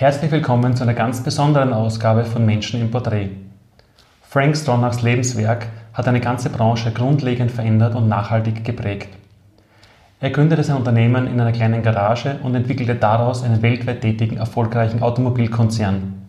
Herzlich 0.00 0.30
willkommen 0.30 0.76
zu 0.76 0.84
einer 0.84 0.94
ganz 0.94 1.24
besonderen 1.24 1.72
Ausgabe 1.72 2.24
von 2.24 2.46
Menschen 2.46 2.80
im 2.80 2.92
Porträt. 2.92 3.30
Frank 4.22 4.56
Stronachs 4.56 5.02
Lebenswerk 5.02 5.66
hat 5.92 6.06
eine 6.06 6.20
ganze 6.20 6.50
Branche 6.50 6.92
grundlegend 6.92 7.50
verändert 7.50 7.96
und 7.96 8.06
nachhaltig 8.06 8.62
geprägt. 8.62 9.08
Er 10.20 10.30
gründete 10.30 10.62
sein 10.62 10.76
Unternehmen 10.76 11.26
in 11.26 11.40
einer 11.40 11.50
kleinen 11.50 11.82
Garage 11.82 12.36
und 12.44 12.54
entwickelte 12.54 12.94
daraus 12.94 13.42
einen 13.42 13.60
weltweit 13.60 14.02
tätigen, 14.02 14.36
erfolgreichen 14.36 15.02
Automobilkonzern. 15.02 16.28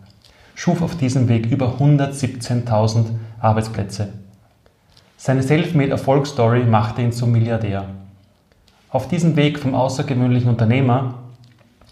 Schuf 0.56 0.82
auf 0.82 0.96
diesem 0.96 1.28
Weg 1.28 1.46
über 1.46 1.76
117.000 1.78 3.04
Arbeitsplätze. 3.38 4.08
Seine 5.16 5.44
Selfmade-Erfolgsstory 5.44 6.64
machte 6.64 7.02
ihn 7.02 7.12
zum 7.12 7.30
Milliardär. 7.30 7.84
Auf 8.88 9.06
diesem 9.06 9.36
Weg 9.36 9.60
vom 9.60 9.76
außergewöhnlichen 9.76 10.50
Unternehmer 10.50 11.14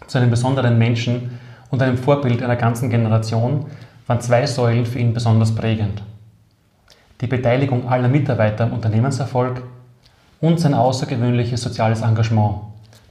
zu 0.07 0.17
einem 0.17 0.29
besonderen 0.29 0.77
Menschen 0.77 1.39
und 1.71 1.81
einem 1.81 1.97
Vorbild 1.97 2.41
einer 2.43 2.55
ganzen 2.55 2.89
Generation 2.89 3.65
waren 4.07 4.21
zwei 4.21 4.45
Säulen 4.45 4.85
für 4.85 4.99
ihn 4.99 5.13
besonders 5.13 5.53
prägend. 5.53 6.01
Die 7.21 7.27
Beteiligung 7.27 7.87
aller 7.89 8.07
Mitarbeiter 8.07 8.63
am 8.63 8.73
Unternehmenserfolg 8.73 9.61
und 10.41 10.59
sein 10.59 10.73
außergewöhnliches 10.73 11.61
soziales 11.61 12.01
Engagement 12.01 12.55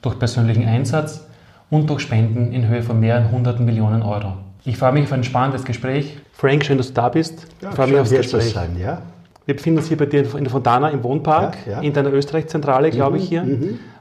durch 0.03 0.19
persönlichen 0.19 0.67
Einsatz 0.67 1.27
und 1.71 1.89
durch 1.91 2.01
Spenden 2.01 2.53
in 2.53 2.67
Höhe 2.69 2.83
von 2.83 2.99
mehreren 2.99 3.31
hunderten 3.31 3.65
Millionen 3.67 4.03
Euro. 4.03 4.33
Ich 4.65 4.77
freue 4.79 4.93
mich 4.93 5.05
auf 5.05 5.13
ein 5.13 5.25
spannendes 5.25 5.65
Gespräch. 5.65 6.19
Frank, 6.33 6.65
schön, 6.65 6.79
dass 6.79 6.89
du 6.89 6.95
da 6.95 7.09
bist. 7.11 7.47
Ja, 7.61 7.71
ich 7.71 7.77
freue 7.77 7.89
mich 7.89 7.99
aufs 7.99 8.11
hier 8.11 8.19
Gespräch. 8.21 8.45
zu 8.49 8.51
sein, 8.55 8.77
ja. 8.81 9.03
Wir 9.45 9.57
befinden 9.57 9.79
uns 9.79 9.89
hier 9.89 9.97
bei 9.97 10.07
dir 10.07 10.21
in 10.35 10.45
der 10.45 10.51
Fontana 10.51 10.89
im 10.91 11.03
Wohnpark, 11.03 11.57
Ja, 11.67 11.73
ja. 11.73 11.81
in 11.81 11.93
deiner 11.93 12.13
Österreich-Zentrale, 12.13 12.91
glaube 12.91 13.17
ich, 13.19 13.29
hier. 13.29 13.47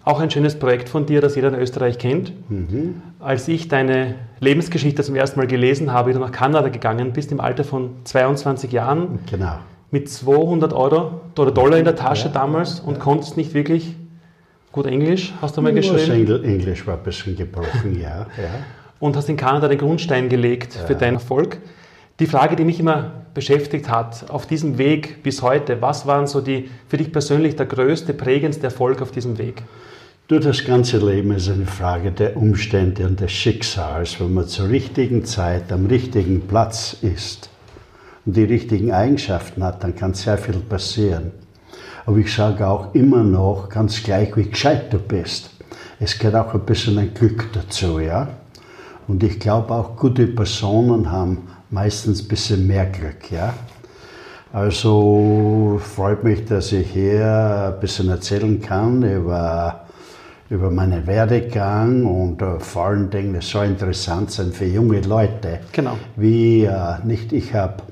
Auch 0.08 0.22
ein 0.22 0.32
schönes 0.32 0.58
Projekt 0.58 0.88
von 0.88 1.06
dir, 1.06 1.20
das 1.20 1.36
jeder 1.36 1.50
in 1.50 1.56
Österreich 1.56 1.98
kennt. 1.98 2.32
Als 3.20 3.50
ich 3.50 3.68
deine 3.68 4.16
Lebensgeschichte 4.40 5.04
zum 5.04 5.16
ersten 5.16 5.38
Mal 5.38 5.48
gelesen 5.48 5.92
habe, 5.92 6.10
wie 6.10 6.14
du 6.14 6.20
nach 6.20 6.32
Kanada 6.32 6.70
gegangen 6.70 7.12
bist, 7.12 7.30
im 7.34 7.42
Alter 7.42 7.66
von 7.66 7.90
22 8.06 8.72
Jahren, 8.72 9.20
Genau. 9.30 9.60
mit 9.92 10.10
200 10.10 10.72
Euro 10.72 11.20
oder 11.38 11.52
Dollar 11.52 11.78
in 11.78 11.84
der 11.84 11.98
Tasche 11.98 12.28
Ja, 12.28 12.36
damals 12.36 12.80
und 12.80 13.00
konntest 13.00 13.36
nicht 13.36 13.54
wirklich 13.54 13.98
gut 14.72 14.86
Englisch, 14.86 15.34
hast 15.42 15.58
du 15.58 15.62
mal 15.62 15.74
geschrieben, 15.74 16.10
Engl 16.10 16.46
Englisch 16.46 16.88
war 16.88 16.96
ein 16.96 17.04
bisschen 17.04 17.36
gebrochen, 17.36 18.00
ja. 18.00 18.28
ja. 18.38 18.50
und 19.02 19.18
hast 19.18 19.28
in 19.28 19.36
Kanada 19.36 19.68
den 19.68 19.78
Grundstein 19.78 20.30
gelegt 20.30 20.74
für 20.74 20.96
deinen 20.96 21.16
Erfolg. 21.16 21.58
Die 22.22 22.28
Frage, 22.28 22.56
die 22.56 22.64
mich 22.64 22.80
immer 22.80 23.12
beschäftigt 23.34 23.90
hat, 23.90 24.32
auf 24.32 24.46
diesem 24.46 24.78
Weg 24.78 25.22
bis 25.22 25.42
heute, 25.42 25.82
was 25.82 26.08
waren 26.08 26.28
so 26.28 26.40
die 26.40 26.70
für 26.88 26.96
dich 26.96 27.12
persönlich 27.12 27.58
der 27.58 27.66
größte, 27.66 28.14
prägendste 28.14 28.68
Erfolg 28.68 29.02
auf 29.02 29.12
diesem 29.12 29.38
Weg? 29.38 29.64
Du, 30.30 30.40
das 30.40 30.66
ganze 30.66 30.98
Leben 30.98 31.32
ist 31.32 31.48
eine 31.48 31.66
Frage 31.66 32.12
der 32.12 32.36
Umstände 32.36 33.08
und 33.08 33.22
des 33.22 33.32
Schicksals. 33.32 34.20
Wenn 34.20 34.34
man 34.34 34.46
zur 34.46 34.68
richtigen 34.68 35.24
Zeit 35.24 35.72
am 35.72 35.86
richtigen 35.86 36.42
Platz 36.42 36.98
ist 37.00 37.50
und 38.26 38.36
die 38.36 38.44
richtigen 38.44 38.92
Eigenschaften 38.92 39.64
hat, 39.64 39.86
dann 39.86 39.96
kann 39.96 40.14
sehr 40.16 40.38
viel 40.38 40.58
passieren. 40.58 41.32
Aber 42.06 42.18
ich 42.18 42.36
sage 42.36 42.68
auch 42.68 42.94
immer 42.94 43.24
noch, 43.24 43.70
ganz 43.70 44.04
gleich 44.04 44.36
wie 44.36 44.50
gescheit 44.50 44.92
du 44.92 45.00
bist, 45.00 45.50
es 46.02 46.20
gehört 46.20 46.36
auch 46.46 46.54
ein 46.54 46.66
bisschen 46.66 47.00
ein 47.00 47.14
Glück 47.14 47.48
dazu, 47.54 48.02
ja. 48.02 48.28
Und 49.08 49.24
ich 49.24 49.40
glaube 49.40 49.74
auch, 49.74 49.96
gute 49.96 50.28
Personen 50.28 51.10
haben 51.10 51.48
meistens 51.70 52.22
ein 52.22 52.28
bisschen 52.28 52.68
mehr 52.68 52.88
Glück, 52.88 53.32
ja. 53.32 53.54
Also 54.52 55.80
freut 55.82 56.26
mich, 56.26 56.44
dass 56.44 56.74
ich 56.74 56.92
hier 56.92 57.74
ein 57.74 57.80
bisschen 57.80 58.10
erzählen 58.10 58.60
kann 58.62 59.04
über, 59.04 59.87
über 60.50 60.72
meinen 60.72 61.06
Werdegang 61.08 62.06
und 62.06 62.42
äh, 62.42 62.60
vor 62.60 62.86
allen 62.86 63.10
Dingen 63.10 63.36
es 63.36 63.50
soll 63.50 63.66
interessant 63.66 64.32
sein 64.32 64.52
für 64.52 64.66
junge 64.66 65.02
Leute. 65.02 65.60
Genau. 65.72 65.98
Wie 66.16 66.64
äh, 66.64 67.06
nicht 67.06 67.34
ich 67.34 67.54
habe 67.54 67.84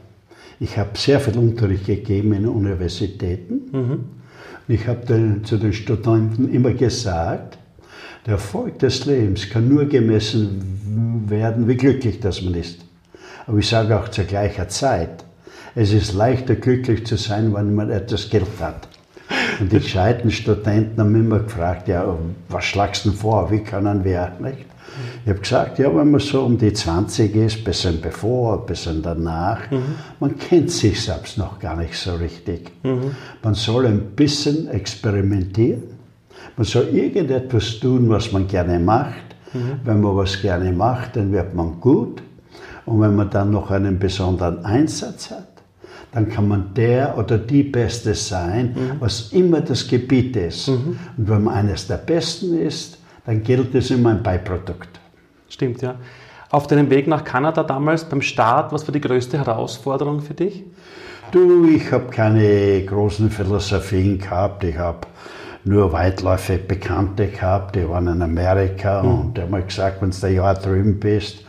ich 0.60 0.78
hab 0.78 0.98
sehr 0.98 1.20
viel 1.20 1.38
Unterricht 1.38 1.86
gegeben 1.86 2.34
in 2.34 2.48
Universitäten. 2.48 3.62
Und 4.68 4.74
ich 4.74 4.88
habe 4.88 5.42
zu 5.44 5.58
den 5.58 5.74
Studenten 5.74 6.50
immer 6.50 6.72
gesagt, 6.72 7.58
der 8.26 8.36
Erfolg 8.36 8.80
des 8.80 9.06
Lebens 9.06 9.50
kann 9.50 9.68
nur 9.68 9.86
gemessen 9.86 11.26
werden, 11.28 11.68
wie 11.68 11.76
glücklich 11.76 12.20
das 12.20 12.42
man 12.42 12.56
ist. 12.56 12.80
Aber 13.46 13.58
ich 13.60 13.68
sage 13.68 14.00
auch 14.00 14.08
zur 14.08 14.24
gleichen 14.24 14.68
Zeit, 14.70 15.24
es 15.76 15.92
ist 15.92 16.14
leichter 16.14 16.56
glücklich 16.56 17.06
zu 17.06 17.18
sein, 17.18 17.54
wenn 17.54 17.76
man 17.76 17.92
etwas 17.92 18.30
Geld 18.30 18.48
hat. 18.60 18.88
Und 19.60 19.72
die 19.72 19.80
gescheiten 19.80 20.32
Studenten 20.32 21.00
haben 21.00 21.16
immer 21.16 21.40
gefragt, 21.40 21.88
ja, 21.88 22.06
was 22.50 22.66
schlagst 22.66 23.06
du 23.06 23.10
denn 23.10 23.20
vor, 23.20 23.52
wie 23.52 23.60
können 23.60 24.04
wir, 24.04 24.32
nicht? 24.40 24.66
Ich 25.26 25.30
habe 25.30 25.40
gesagt, 25.40 25.80
ja, 25.80 25.94
wenn 25.94 26.12
man 26.12 26.22
so 26.22 26.44
um 26.44 26.58
die 26.58 26.72
20 26.72 27.36
ist, 27.36 27.58
ein 27.58 27.64
bisschen 27.66 28.00
bevor, 28.02 28.60
ein 28.62 28.66
bisschen 28.66 29.02
danach, 29.02 29.60
man 30.20 30.38
kennt 30.38 30.72
sich 30.72 31.04
selbst 31.04 31.38
noch 31.38 31.60
gar 31.60 31.76
nicht 31.76 31.96
so 31.98 32.16
richtig. 32.16 32.72
Man 33.44 33.54
soll 33.56 33.88
ein 33.88 34.02
bisschen 34.16 34.70
experimentieren. 34.70 35.84
Man 36.56 36.66
soll 36.66 36.90
irgendetwas 36.94 37.80
tun, 37.82 38.08
was 38.10 38.32
man 38.32 38.48
gerne 38.48 38.80
macht. 38.80 39.36
Wenn 39.84 40.02
man 40.02 40.16
was 40.16 40.42
gerne 40.42 40.72
macht, 40.72 41.16
dann 41.18 41.32
wird 41.32 41.54
man 41.54 41.80
gut. 41.82 42.22
Und 42.86 43.02
wenn 43.02 43.16
man 43.16 43.30
dann 43.30 43.52
noch 43.52 43.72
einen 43.72 44.00
besonderen 44.00 44.64
Einsatz 44.64 45.32
hat, 45.32 45.55
dann 46.16 46.30
kann 46.30 46.48
man 46.48 46.74
der 46.74 47.18
oder 47.18 47.38
die 47.38 47.64
Beste 47.64 48.14
sein, 48.14 48.98
was 49.02 49.34
immer 49.34 49.60
das 49.60 49.86
Gebiet 49.86 50.38
ist. 50.38 50.70
Und 50.70 50.98
wenn 51.18 51.44
man 51.44 51.56
eines 51.56 51.88
der 51.88 51.98
Besten 51.98 52.58
ist, 52.58 52.98
dann 53.26 53.44
gilt 53.44 53.76
es 53.76 53.92
immer 53.92 54.12
ein 54.12 54.24
Beiprodukt. 54.24 54.88
Stimmt, 55.50 55.82
ja. 55.82 55.96
Auf 56.52 56.68
deinem 56.68 56.90
Weg 56.90 57.08
nach 57.08 57.26
Kanada 57.26 57.64
damals 57.64 58.06
beim 58.06 58.22
Start, 58.22 58.72
was 58.72 58.88
war 58.88 58.94
die 58.94 59.02
größte 59.02 59.38
Herausforderung 59.38 60.22
für 60.22 60.34
dich? 60.34 60.64
Du, 61.32 61.68
ich 61.68 61.92
habe 61.92 62.06
keine 62.06 62.86
großen 62.86 63.30
Philosophien 63.30 64.18
gehabt. 64.18 64.64
Ich 64.64 64.78
habe 64.78 65.00
nur 65.66 65.92
weitläufig 65.92 66.66
Bekannte 66.66 67.28
gehabt, 67.28 67.76
die 67.76 67.90
waren 67.90 68.08
in 68.08 68.22
Amerika 68.22 69.02
und 69.02 69.36
die 69.36 69.42
haben 69.42 69.52
mir 69.52 69.64
gesagt, 69.64 70.02
wenn 70.02 70.12
du 70.12 70.28
ein 70.28 70.36
Jahr 70.36 70.54
drüben 70.54 70.98
bist, 70.98 71.45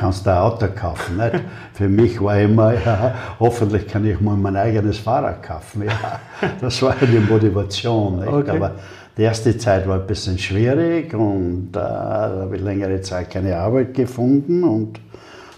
kannst 0.00 0.24
du 0.24 0.30
ein 0.30 0.38
Auto 0.38 0.66
kaufen. 0.74 1.18
Nicht? 1.18 1.44
Für 1.74 1.88
mich 1.88 2.20
war 2.22 2.40
immer, 2.40 2.72
ja, 2.86 3.14
hoffentlich 3.38 3.86
kann 3.86 4.04
ich 4.06 4.20
mal 4.20 4.36
mein 4.36 4.56
eigenes 4.56 4.98
Fahrrad 4.98 5.42
kaufen. 5.42 5.84
Ja, 5.84 6.20
das 6.60 6.80
war 6.82 6.94
eine 7.00 7.20
Motivation. 7.20 8.26
Okay. 8.26 8.50
Aber 8.50 8.72
die 9.16 9.22
erste 9.22 9.56
Zeit 9.58 9.86
war 9.86 10.00
ein 10.00 10.06
bisschen 10.06 10.38
schwierig 10.38 11.12
und 11.12 11.68
äh, 11.68 11.72
da 11.72 12.36
habe 12.40 12.56
ich 12.56 12.62
längere 12.62 13.00
Zeit 13.02 13.30
keine 13.30 13.56
Arbeit 13.56 13.92
gefunden 13.92 14.64
und 14.64 14.98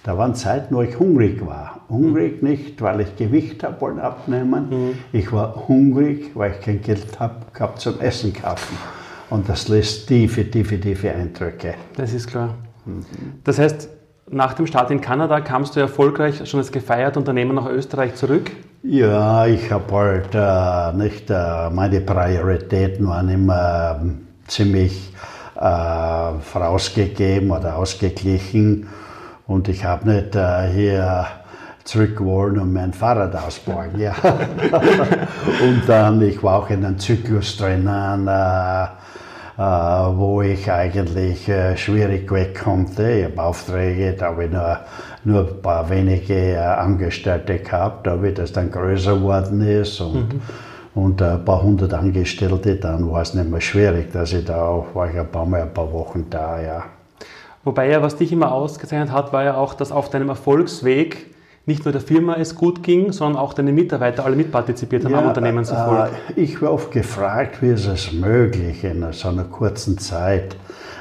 da 0.02 0.18
waren 0.18 0.34
Zeiten, 0.34 0.74
wo 0.74 0.82
ich 0.82 0.98
hungrig 0.98 1.46
war. 1.46 1.82
Hungrig 1.88 2.42
nicht, 2.42 2.82
weil 2.82 3.02
ich 3.02 3.14
Gewicht 3.14 3.62
habe 3.62 3.80
wollen 3.80 4.00
abnehmen. 4.00 4.96
Ich 5.12 5.30
war 5.32 5.68
hungrig, 5.68 6.32
weil 6.34 6.52
ich 6.52 6.60
kein 6.60 6.82
Geld 6.82 7.20
habe 7.20 7.36
gehabt 7.52 7.80
zum 7.80 8.00
Essen 8.00 8.32
kaufen. 8.32 8.76
Und 9.30 9.48
das 9.48 9.68
lässt 9.68 10.08
tiefe, 10.08 10.50
tiefe, 10.50 10.80
tiefe 10.80 11.12
Eindrücke. 11.12 11.74
Das 11.96 12.12
ist 12.12 12.26
klar. 12.26 12.56
Das 13.44 13.60
heißt, 13.60 13.88
nach 14.32 14.54
dem 14.54 14.66
Start 14.66 14.90
in 14.90 15.00
Kanada 15.00 15.40
kamst 15.40 15.76
du 15.76 15.80
erfolgreich 15.80 16.48
schon 16.48 16.58
als 16.58 16.72
gefeiert 16.72 17.16
Unternehmer 17.16 17.52
nach 17.52 17.66
Österreich 17.66 18.14
zurück. 18.14 18.50
Ja, 18.82 19.46
ich 19.46 19.70
habe 19.70 19.94
halt 19.94 20.34
äh, 20.34 20.96
nicht, 20.96 21.30
äh, 21.30 21.70
meine 21.70 22.00
Prioritäten 22.00 23.06
waren 23.06 23.28
immer 23.28 23.98
ähm, 24.00 24.26
ziemlich 24.46 25.12
äh, 25.54 26.32
vorausgegeben 26.40 27.50
oder 27.50 27.76
ausgeglichen 27.76 28.88
und 29.46 29.68
ich 29.68 29.84
habe 29.84 30.10
nicht 30.10 30.34
äh, 30.34 30.68
hier 30.72 31.26
zurück 31.84 32.24
wollen 32.24 32.58
und 32.58 32.72
mein 32.72 32.92
Fahrrad 32.92 33.36
ausbauen. 33.36 33.98
Ja. 33.98 34.14
und 35.62 35.82
dann, 35.86 36.22
ich 36.22 36.42
war 36.42 36.60
auch 36.60 36.70
in 36.70 36.84
einem 36.84 36.98
Zyklus 36.98 37.56
drinnen, 37.56 38.26
äh, 38.26 38.86
wo 40.16 40.42
ich 40.42 40.70
eigentlich 40.70 41.48
äh, 41.48 41.76
schwierig 41.76 42.30
weg 42.30 42.62
konnte. 42.62 43.10
Ich 43.10 43.24
habe 43.24 43.42
Aufträge, 43.42 44.12
da 44.12 44.26
habe 44.26 44.44
ich 44.44 44.50
nur, 44.50 44.78
nur 45.24 45.40
ein 45.48 45.62
paar 45.62 45.88
wenige 45.88 46.54
äh, 46.54 46.56
Angestellte 46.58 47.58
gehabt, 47.58 48.06
da 48.06 48.22
wie 48.22 48.32
das 48.32 48.52
dann 48.52 48.70
größer 48.70 49.14
geworden 49.14 49.60
ist 49.60 50.00
und, 50.00 50.40
und 50.94 51.20
äh, 51.20 51.32
ein 51.32 51.44
paar 51.44 51.62
hundert 51.62 51.94
Angestellte, 51.94 52.76
dann 52.76 53.10
war 53.10 53.22
es 53.22 53.34
nicht 53.34 53.50
mehr 53.50 53.60
schwierig, 53.60 54.12
dass 54.12 54.32
ich 54.32 54.44
da 54.44 54.66
auch, 54.66 54.94
war 54.94 55.10
ich 55.10 55.18
ein 55.18 55.28
paar 55.28 55.46
Mal 55.46 55.62
ein 55.62 55.74
paar 55.74 55.92
Wochen 55.92 56.26
da, 56.28 56.60
ja. 56.60 56.84
Wobei 57.64 57.88
ja, 57.90 58.02
was 58.02 58.16
dich 58.16 58.32
immer 58.32 58.52
ausgezeichnet 58.52 59.12
hat, 59.12 59.32
war 59.32 59.44
ja 59.44 59.56
auch, 59.56 59.74
dass 59.74 59.92
auf 59.92 60.10
deinem 60.10 60.28
Erfolgsweg 60.28 61.31
nicht 61.64 61.84
nur 61.84 61.92
der 61.92 62.00
Firma 62.00 62.36
es 62.36 62.54
gut 62.54 62.82
ging, 62.82 63.12
sondern 63.12 63.40
auch 63.40 63.54
deine 63.54 63.72
Mitarbeiter 63.72 64.24
alle 64.24 64.36
mitpartizipiert 64.36 65.04
haben 65.04 65.14
am 65.14 65.26
Unternehmenserfolg. 65.26 66.10
Äh, 66.36 66.40
ich 66.40 66.60
war 66.60 66.72
oft 66.72 66.90
gefragt, 66.90 67.62
wie 67.62 67.68
ist 67.68 67.86
es 67.86 68.12
möglich 68.12 68.82
in 68.84 69.06
so 69.12 69.28
einer 69.28 69.44
kurzen 69.44 69.98
Zeit. 69.98 70.56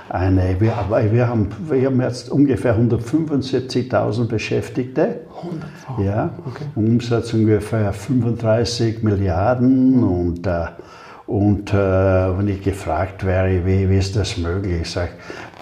Eine, 0.10 0.60
wir, 0.60 0.74
wir, 1.12 1.28
haben, 1.28 1.48
wir 1.70 1.86
haben 1.86 2.02
jetzt 2.02 2.30
ungefähr 2.30 2.78
175.000 2.78 4.28
Beschäftigte. 4.28 5.22
100 5.38 6.06
Ja, 6.06 6.32
Umsatz 6.76 7.34
ungefähr 7.34 7.94
35 7.94 9.04
Milliarden 9.04 10.04
und, 10.04 10.46
äh, 10.46 10.66
Und 11.28 11.74
äh, 11.74 11.78
wenn 11.78 12.50
ich 12.50 12.62
gefragt 12.62 13.26
wäre, 13.26 13.66
wie, 13.66 13.90
wie 13.90 13.98
ist 13.98 14.18
das 14.18 14.38
möglich, 14.38 14.92
sage 14.92 15.12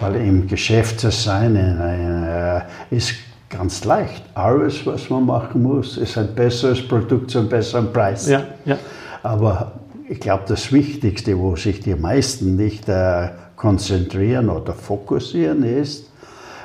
weil 0.00 0.16
im 0.16 0.48
Geschäft 0.48 0.98
zu 0.98 1.12
sein 1.12 1.54
in, 1.54 1.80
in, 1.80 2.24
äh, 2.24 2.62
ist 2.90 3.14
ganz 3.50 3.84
leicht. 3.84 4.22
Alles, 4.34 4.86
was 4.86 5.10
man 5.10 5.26
machen 5.26 5.62
muss, 5.62 5.98
ist 5.98 6.16
ein 6.16 6.34
besseres 6.34 6.86
Produkt 6.86 7.30
zu 7.30 7.40
einem 7.40 7.48
besseren 7.48 7.92
Preis. 7.92 8.28
Ja, 8.28 8.44
ja. 8.64 8.78
Aber 9.22 9.72
ich 10.08 10.20
glaube, 10.20 10.44
das 10.48 10.72
Wichtigste, 10.72 11.38
wo 11.38 11.56
sich 11.56 11.80
die 11.80 11.94
meisten 11.94 12.56
nicht 12.56 12.88
äh, 12.88 13.28
konzentrieren 13.56 14.48
oder 14.48 14.72
fokussieren, 14.72 15.64
ist, 15.64 16.10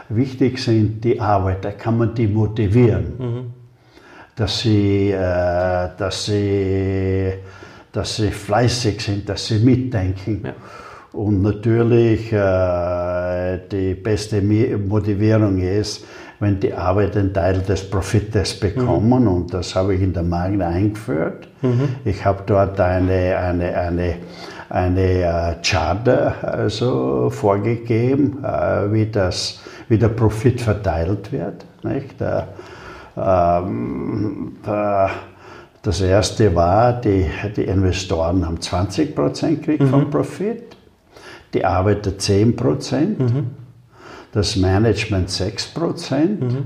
wichtig 0.10 0.60
sind 0.60 1.04
die 1.04 1.20
Arbeiter, 1.20 1.72
kann 1.72 1.98
man 1.98 2.16
die 2.16 2.28
motivieren, 2.28 3.14
mhm. 3.18 3.54
dass, 4.36 4.60
sie, 4.60 5.12
äh, 5.12 5.90
dass, 5.98 6.26
sie, 6.26 7.34
dass 7.92 8.16
sie 8.16 8.31
fleißig 8.31 9.02
sind, 9.02 9.28
dass 9.28 9.48
sie 9.48 9.60
mitdenken. 9.60 10.42
Ja. 10.46 10.54
Und 11.14 11.42
natürlich 11.42 12.31
äh, 12.34 13.60
die 13.72 13.94
beste 13.96 14.42
Motivierung 14.42 15.60
ist, 15.60 16.06
wenn 16.45 16.59
die 16.59 16.74
Arbeiter 16.74 17.19
einen 17.19 17.33
Teil 17.33 17.59
des 17.62 17.89
Profites 17.89 18.59
bekommen. 18.59 19.21
Mhm. 19.21 19.27
Und 19.27 19.53
das 19.53 19.75
habe 19.75 19.95
ich 19.95 20.01
in 20.01 20.13
der 20.13 20.21
Markt 20.21 20.62
eingeführt. 20.62 21.47
Mhm. 21.63 21.89
Ich 22.06 22.24
habe 22.24 22.44
dort 22.45 22.80
eine, 22.80 23.36
eine, 23.38 23.75
eine, 23.75 24.15
eine 24.69 25.56
uh, 25.57 25.62
Charter 25.63 26.36
also 26.44 27.31
vorgegeben, 27.31 28.44
uh, 28.44 28.94
wie, 28.94 29.07
das, 29.07 29.59
wie 29.89 29.97
der 29.97 30.09
Profit 30.09 30.62
verteilt 30.62 31.31
wird. 31.31 31.65
Nicht? 31.83 32.21
Uh, 32.21 33.62
das 35.81 36.01
erste 36.01 36.53
war, 36.53 36.94
die, 36.94 37.25
die 37.56 37.63
Investoren 37.63 38.45
haben 38.45 38.62
20 38.62 39.15
Prozent 39.15 39.62
gekriegt 39.62 39.83
mhm. 39.83 39.89
vom 39.89 40.09
Profit, 40.12 40.75
die 41.53 41.65
Arbeiter 41.65 42.18
10 42.18 42.56
Prozent. 42.56 43.19
Mhm 43.19 43.65
das 44.36 44.58
Management 44.58 45.30
6% 45.30 46.42
mhm. 46.42 46.66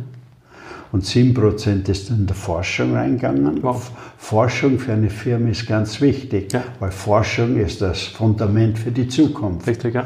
und 0.91 1.05
7% 1.05 1.87
ist 1.87 2.09
in 2.09 2.25
der 2.25 2.35
Forschung 2.35 2.95
reingegangen. 2.95 3.61
Wow. 3.61 3.91
Forschung 4.17 4.79
für 4.79 4.93
eine 4.93 5.11
Firma 5.11 5.49
ist 5.49 5.67
ganz 5.67 6.01
wichtig, 6.01 6.51
ja. 6.51 6.63
weil 6.79 6.89
Forschung 6.89 7.57
ist 7.57 7.79
das 7.81 8.01
Fundament 8.01 8.79
für 8.79 8.89
die 8.89 9.07
Zukunft. 9.07 9.67
Richtig, 9.67 9.93
ja. 9.93 10.05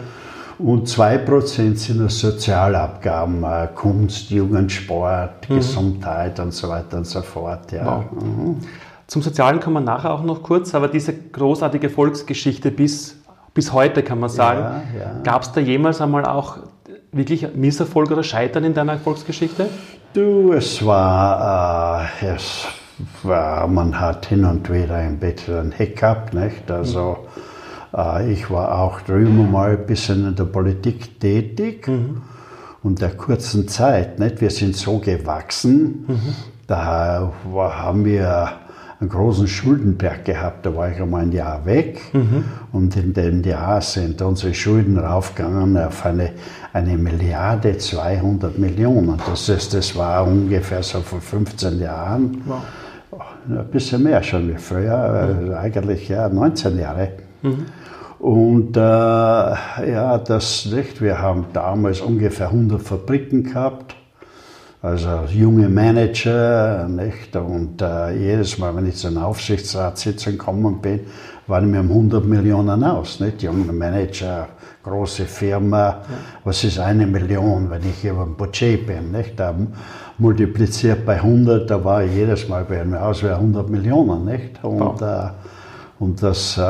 Und 0.60 0.90
2% 0.90 1.78
sind 1.78 2.00
das 2.02 2.20
Sozialabgaben, 2.20 3.44
äh, 3.44 3.70
Kunst, 3.74 4.30
Jugend, 4.30 4.70
Sport, 4.70 5.50
mhm. 5.50 5.56
Gesundheit 5.56 6.40
und 6.42 6.54
so 6.54 6.68
weiter 6.68 6.98
und 6.98 7.08
so 7.08 7.22
fort. 7.22 7.72
Ja. 7.72 7.86
Wow. 7.86 8.22
Mhm. 8.22 8.58
Zum 9.08 9.22
Sozialen 9.22 9.62
kommen 9.62 9.78
wir 9.78 9.82
nachher 9.82 10.12
auch 10.12 10.24
noch 10.24 10.44
kurz, 10.44 10.76
aber 10.76 10.90
diese 10.90 11.14
großartige 11.14 11.90
Volksgeschichte 11.90 12.72
bis, 12.72 13.16
bis 13.54 13.72
heute, 13.72 14.04
kann 14.04 14.20
man 14.20 14.30
sagen. 14.30 14.84
Ja, 14.98 15.00
ja. 15.00 15.22
Gab 15.24 15.44
es 15.44 15.52
da 15.54 15.62
jemals 15.62 16.02
einmal 16.02 16.26
auch 16.26 16.58
wirklich 17.14 17.48
Misserfolg 17.56 18.12
oder 18.12 18.24
Scheitern 18.24 18.64
in 18.64 18.74
deiner 18.74 18.94
Erfolgsgeschichte? 18.94 19.70
Du, 20.14 20.54
es 20.54 20.86
war, 20.86 22.10
äh, 22.22 22.26
es 22.36 22.66
war, 23.24 23.68
man 23.68 24.00
hat 24.00 24.26
hin 24.26 24.46
und 24.46 24.72
wieder 24.72 24.96
ein 24.96 25.18
bisschen 25.18 25.58
ein 25.58 25.72
Hiccup, 25.72 26.34
nicht? 26.34 26.70
Also, 26.70 27.28
äh, 27.96 28.32
ich 28.32 28.50
war 28.52 28.80
auch 28.80 29.02
drüben 29.02 29.52
mal 29.52 29.72
ein 29.72 29.86
bisschen 29.86 30.28
in 30.28 30.36
der 30.36 30.46
Politik 30.46 31.20
tätig. 31.20 31.88
Mhm. 31.88 32.22
Und 32.84 33.02
der 33.02 33.12
kurzen 33.12 33.68
Zeit, 33.70 34.20
nicht? 34.20 34.42
Wir 34.42 34.50
sind 34.50 34.76
so 34.76 35.00
gewachsen, 35.00 36.06
mhm. 36.08 36.36
da 36.68 37.32
haben 37.56 38.04
wir 38.04 38.52
einen 39.00 39.10
großen 39.10 39.48
Schuldenberg 39.48 40.26
gehabt. 40.26 40.66
Da 40.66 40.76
war 40.76 40.92
ich 40.92 41.02
einmal 41.02 41.24
ein 41.24 41.32
Jahr 41.32 41.66
weg 41.66 42.02
mhm. 42.14 42.46
und 42.72 42.96
in 42.96 43.14
dem 43.14 43.44
Jahr 43.44 43.82
sind 43.82 44.22
unsere 44.22 44.54
Schulden 44.54 44.98
raufgegangen 44.98 45.78
auf 45.78 46.06
eine, 46.06 46.32
eine 46.74 46.98
Milliarde 46.98 47.78
200 47.78 48.58
Millionen. 48.58 49.20
Das, 49.28 49.50
ist, 49.50 49.74
das 49.74 49.96
war 49.96 50.28
ungefähr 50.28 50.84
so 50.84 51.00
vor 51.02 51.22
15 51.22 51.80
Jahren. 51.80 52.42
Wow. 52.46 52.62
Ein 53.48 53.68
bisschen 53.72 54.04
mehr 54.04 54.24
schon 54.24 54.50
wie 54.50 54.58
früher, 54.58 55.38
mhm. 55.40 55.54
eigentlich 55.54 56.10
ja 56.10 56.30
19 56.30 56.80
Jahre. 56.80 57.10
Mhm. 57.42 57.66
Und 58.20 58.78
äh, 58.78 58.80
ja, 58.80 60.18
das 60.18 60.66
nicht. 60.66 61.02
Wir 61.02 61.22
haben 61.22 61.48
damals 61.52 62.00
ungefähr 62.00 62.48
100 62.48 62.82
Fabriken 62.82 63.44
gehabt 63.44 63.96
also 64.84 65.24
junge 65.32 65.70
Manager, 65.70 66.90
nicht? 66.90 67.34
Und 67.38 67.82
äh, 67.82 68.18
jedes 68.18 68.58
Mal, 68.58 68.76
wenn 68.76 68.86
ich 68.86 68.98
zu 68.98 69.08
einer 69.08 69.26
Aufsichtsratssitzung 69.26 70.34
gekommen 70.34 70.82
bin, 70.82 71.00
waren 71.48 71.72
wir 71.72 71.80
um 71.80 71.90
100 71.90 72.26
Millionen 72.26 72.84
aus, 72.84 73.22
nicht? 73.22 73.42
Junge 73.44 73.72
Manager, 73.72 74.50
große 74.84 75.24
Firma, 75.24 75.88
ja. 75.88 76.04
was 76.44 76.66
ist 76.66 76.80
eine 76.80 77.08
Million, 77.08 77.70
wenn 77.70 77.82
ich 77.84 78.04
über 78.04 78.24
ein 78.24 78.36
Budget 78.36 78.86
bin, 78.86 79.14
nicht? 79.14 79.40
Da 79.40 79.56
multipliziert 80.18 81.06
bei 81.06 81.16
100, 81.16 81.72
da 81.72 81.82
war 81.82 82.04
jedes 82.04 82.50
Mal 82.50 82.66
bei 82.66 82.84
mir 82.84 83.02
aus 83.02 83.24
wie 83.24 83.30
100 83.30 83.70
Millionen, 83.70 84.26
nicht? 84.26 84.62
Und, 84.66 85.02
äh, 85.02 85.30
und 85.98 86.22
das, 86.22 86.58
äh, 86.58 86.62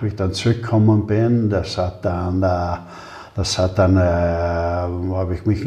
wie 0.00 0.08
ich 0.08 0.16
dann 0.16 0.32
zurückgekommen 0.32 1.06
bin, 1.06 1.48
das 1.48 1.78
hat 1.78 2.04
dann 2.04 2.42
äh, 2.42 2.76
das 3.34 3.58
hat 3.58 3.78
dann, 3.78 3.96
äh, 3.96 4.00
habe 4.00 5.34
ich 5.34 5.46
mich, 5.46 5.64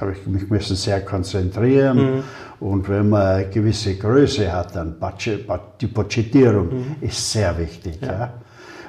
habe 0.00 0.12
ich 0.12 0.26
mich 0.26 0.50
müssen 0.50 0.76
sehr 0.76 1.00
konzentrieren. 1.04 1.96
Mhm. 1.96 2.22
Und 2.60 2.88
wenn 2.88 3.08
man 3.08 3.22
eine 3.22 3.48
gewisse 3.48 3.96
Größe 3.96 4.52
hat, 4.52 4.74
dann 4.74 4.96
die 5.80 5.86
Budgetierung 5.86 6.66
mhm. 6.66 6.96
ist 7.00 7.30
sehr 7.30 7.56
wichtig. 7.56 7.98
Ja. 8.02 8.12
ja. 8.12 8.32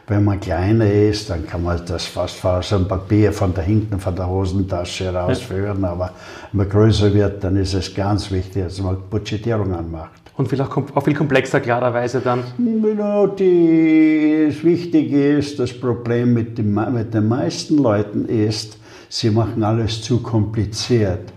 Wenn 0.07 0.23
man 0.23 0.39
kleiner 0.39 0.91
ist, 0.91 1.29
dann 1.29 1.45
kann 1.45 1.63
man 1.63 1.79
das 1.85 2.06
fast 2.06 2.44
aus 2.44 2.73
einem 2.73 2.88
Papier 2.88 3.31
von 3.31 3.53
da 3.53 3.61
hinten 3.61 4.00
von 4.00 4.15
der 4.15 4.27
Hosentasche 4.27 5.13
rausführen. 5.13 5.81
Ja. 5.83 5.89
Aber 5.89 6.12
wenn 6.51 6.57
man 6.57 6.69
größer 6.69 7.13
wird, 7.13 7.44
dann 7.44 7.57
ist 7.57 7.75
es 7.75 7.94
ganz 7.94 8.31
wichtig, 8.31 8.63
dass 8.63 8.81
man 8.81 8.97
Budgetierung 9.07 9.71
anmacht. 9.71 10.19
Und 10.39 10.47
vielleicht 10.47 10.71
auch 10.71 11.03
viel 11.03 11.15
komplexer 11.15 11.59
klarerweise 11.59 12.21
dann? 12.21 12.45
Die, 12.57 14.45
das 14.47 14.63
Wichtige 14.63 15.38
ist, 15.38 15.59
das 15.59 15.77
Problem 15.77 16.33
mit, 16.33 16.57
dem, 16.57 16.80
mit 16.94 17.13
den 17.13 17.27
meisten 17.27 17.77
Leuten 17.77 18.24
ist, 18.24 18.77
sie 19.09 19.31
machen 19.31 19.62
alles 19.63 20.01
zu 20.01 20.24
kompliziert. 20.24 21.33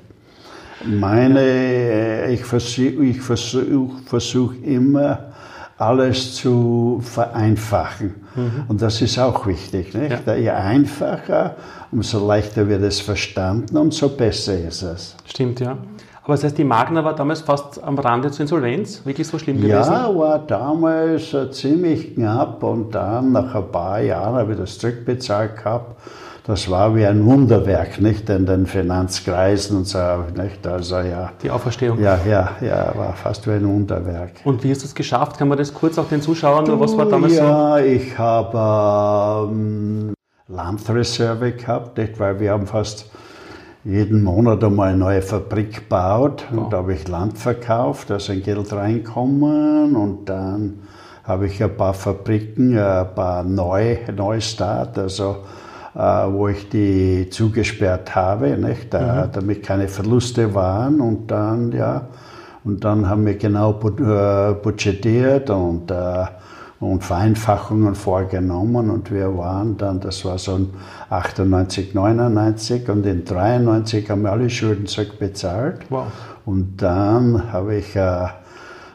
Meine, 0.85 2.29
ich 2.31 2.45
versuche 2.45 3.05
ich 3.05 3.21
versuch, 3.21 3.91
versuch 4.07 4.55
immer, 4.63 5.33
alles 5.79 6.37
zu 6.37 7.01
vereinfachen. 7.03 8.15
Mhm. 8.37 8.65
Und 8.69 8.83
das 8.83 9.03
ist 9.03 9.19
auch 9.19 9.49
wichtig. 9.49 9.95
Nicht? 9.95 10.25
Ja. 10.29 10.37
Je 10.37 10.51
einfacher, 10.51 11.57
umso 11.91 12.25
leichter 12.25 12.69
wird 12.69 12.85
es 12.85 13.01
verstanden, 13.01 13.77
umso 13.77 14.11
besser 14.11 14.57
ist 14.61 14.83
es. 14.83 15.17
Stimmt, 15.27 15.59
ja. 15.59 15.77
Aber 16.25 16.35
das 16.35 16.45
heißt, 16.45 16.59
die 16.59 16.65
Magna 16.65 17.05
war 17.05 17.17
damals 17.17 17.41
fast 17.41 17.83
am 17.83 17.99
Rande 17.99 18.31
zur 18.31 18.43
Insolvenz? 18.43 19.05
Wirklich 19.05 19.27
so 19.27 19.39
schlimm 19.39 19.57
gewesen? 19.57 19.93
Ja, 19.93 20.15
war 20.15 20.39
damals 20.39 21.35
äh, 21.35 21.51
ziemlich 21.51 22.15
knapp 22.15 22.63
und 22.63 22.95
dann 22.95 23.33
nach 23.33 23.53
ein 23.55 23.73
paar 23.73 24.01
Jahren 24.01 24.37
habe 24.37 24.53
ich 24.53 24.59
das 24.59 24.79
zurückbezahlt 24.79 25.57
gehabt. 25.57 25.97
Das 26.45 26.69
war 26.69 26.95
wie 26.97 27.07
ein 27.07 27.25
Wunderwerk, 27.25 28.01
nicht 28.01 28.29
in 28.29 28.47
den 28.47 28.67
Finanzkreisen 28.67 29.79
und 29.79 29.87
so, 29.87 29.99
nicht? 30.37 30.67
Also 30.67 30.99
ja. 30.99 31.33
Die 31.43 31.51
Auferstehung. 31.51 32.01
Ja, 32.01 32.19
ja, 32.29 32.51
ja, 32.61 32.93
war 32.97 33.15
fast 33.15 33.47
wie 33.47 33.53
ein 33.53 33.67
Wunderwerk. 33.67 34.33
Und 34.45 34.63
wie 34.63 34.71
hast 34.71 34.83
du 34.83 34.87
es 34.87 34.95
geschafft? 34.95 35.39
Kann 35.39 35.49
man 35.49 35.59
das 35.59 35.73
kurz 35.73 35.99
auch 35.99 36.09
den 36.09 36.21
Zuschauern, 36.21 36.65
du, 36.65 36.79
was 36.79 36.97
war 36.97 37.07
damals 37.07 37.35
ja, 37.35 37.43
so? 37.43 37.49
Ja, 37.49 37.79
ich 37.79 38.19
habe 38.19 39.51
ähm, 39.53 40.15
Landreserve 40.49 41.53
gehabt, 41.53 41.99
nicht? 41.99 42.19
weil 42.19 42.39
wir 42.41 42.53
haben 42.53 42.67
fast 42.67 43.09
jeden 43.85 44.23
Monat 44.23 44.63
einmal 44.63 44.91
eine 44.91 44.99
neue 44.99 45.23
Fabrik 45.23 45.75
gebaut 45.75 46.47
und 46.53 46.73
da 46.73 46.79
habe 46.79 46.95
ich 46.95 47.09
Land 47.09 47.39
verkauft, 47.39 48.11
da 48.11 48.17
ist 48.17 48.31
ein 48.31 48.43
Geld 48.43 48.73
reinkommen. 48.73 49.97
Und 49.97 50.29
dann 50.29 50.81
habe 51.25 51.47
ich 51.47 51.63
ein 51.63 51.77
paar 51.77 51.95
Fabriken, 51.95 52.79
ein 52.79 53.15
paar 53.15 53.43
Neu, 53.43 53.97
Neustart, 54.15 54.99
also 54.99 55.39
äh, 55.95 55.99
wo 55.99 56.49
ich 56.49 56.69
die 56.69 57.29
zugesperrt 57.31 58.15
habe, 58.15 58.57
nicht, 58.57 58.93
mhm. 58.93 59.31
damit 59.33 59.65
keine 59.65 59.89
Verluste 59.89 60.55
waren. 60.55 61.01
Und 61.01 61.31
dann, 61.31 61.73
ja, 61.73 62.07
und 62.65 62.85
dann 62.85 63.09
haben 63.09 63.27
wir 63.27 63.35
genau 63.35 63.73
äh, 63.73 64.55
budgetiert 64.55 65.51
und 65.51 65.91
äh, 65.91 66.25
und 66.83 67.05
Vereinfachungen 67.05 67.95
vorgenommen 67.95 68.91
und 68.91 69.13
wir 69.13 69.39
waren 69.39 69.77
dann, 69.77 70.01
das 70.01 70.25
war 70.25 70.37
so 70.37 70.67
98, 71.11 71.95
99 71.95 72.89
und 72.89 73.07
in 73.07 73.25
93 73.25 74.11
haben 74.11 74.23
wir 74.23 74.33
alle 74.33 74.51
Schulden 74.51 74.87
zurückbezahlt. 74.87 75.79
Wow. 75.91 76.07
Und 76.45 76.83
dann 76.83 77.53
habe 77.53 77.77
ich 77.77 77.95
äh, 77.95 78.27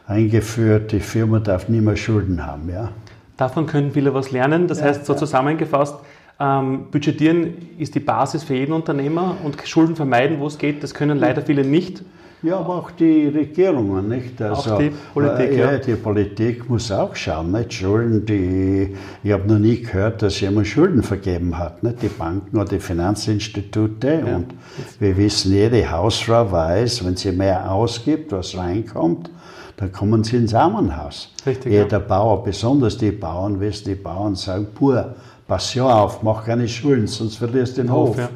eingeführt, 0.06 0.92
die 0.92 1.00
Firma 1.00 1.38
darf 1.38 1.70
nie 1.70 1.80
mehr 1.80 1.96
Schulden 1.96 2.44
haben. 2.44 2.68
Ja. 2.68 2.90
Davon 3.38 3.64
können 3.64 3.92
viele 3.92 4.12
was 4.12 4.32
lernen. 4.32 4.68
Das 4.68 4.80
ja, 4.80 4.86
heißt, 4.86 5.06
so 5.06 5.14
ja. 5.14 5.18
zusammengefasst, 5.18 5.96
Ähm, 6.40 6.86
budgetieren 6.92 7.54
ist 7.78 7.96
die 7.96 8.00
Basis 8.00 8.44
für 8.44 8.54
jeden 8.54 8.72
Unternehmer 8.72 9.36
und 9.42 9.56
Schulden 9.66 9.96
vermeiden, 9.96 10.38
wo 10.38 10.46
es 10.46 10.56
geht, 10.56 10.84
das 10.84 10.94
können 10.94 11.18
leider 11.18 11.42
viele 11.42 11.64
nicht. 11.64 12.04
Ja, 12.42 12.58
aber 12.58 12.76
auch 12.76 12.90
die 12.92 13.26
Regierungen, 13.26 14.08
nicht? 14.08 14.40
Also, 14.40 14.74
auch 14.74 14.78
die 14.78 14.92
Politik, 15.12 15.50
äh, 15.50 15.58
ja. 15.58 15.78
Die 15.78 15.94
Politik 15.96 16.70
muss 16.70 16.92
auch 16.92 17.14
schauen, 17.16 17.50
nicht? 17.50 17.74
Schulden, 17.74 18.24
die, 18.24 18.94
ich 19.24 19.32
habe 19.32 19.48
noch 19.48 19.58
nie 19.58 19.82
gehört, 19.82 20.22
dass 20.22 20.40
jemand 20.40 20.68
Schulden 20.68 21.02
vergeben 21.02 21.58
hat, 21.58 21.82
nicht? 21.82 22.00
Die 22.02 22.08
Banken 22.08 22.56
oder 22.56 22.68
die 22.68 22.78
Finanzinstitute. 22.78 24.22
Ja. 24.24 24.36
Und 24.36 24.54
wir 25.00 25.16
wissen, 25.16 25.52
jede 25.52 25.90
Hausfrau 25.90 26.50
weiß, 26.50 27.04
wenn 27.04 27.16
sie 27.16 27.32
mehr 27.32 27.72
ausgibt, 27.72 28.30
was 28.30 28.56
reinkommt, 28.56 29.30
dann 29.76 29.92
kommen 29.92 30.22
sie 30.22 30.36
ins 30.36 30.54
Armenhaus. 30.54 31.32
Richtig, 31.46 31.72
Jeder 31.72 31.98
ja. 31.98 32.04
Bauer, 32.06 32.42
besonders 32.44 32.98
die 32.98 33.12
Bauern, 33.12 33.58
wissen, 33.60 33.84
die 33.88 33.94
Bauern 33.94 34.34
sagen, 34.34 34.66
pur, 34.74 35.14
pass 35.46 35.74
ja 35.74 35.84
auf, 35.84 36.22
mach 36.22 36.44
keine 36.44 36.68
Schulden, 36.68 37.06
sonst 37.06 37.36
verlierst 37.36 37.78
du 37.78 37.82
den 37.82 37.92
Hof. 37.92 38.10
Hof 38.10 38.18
ja. 38.18 38.28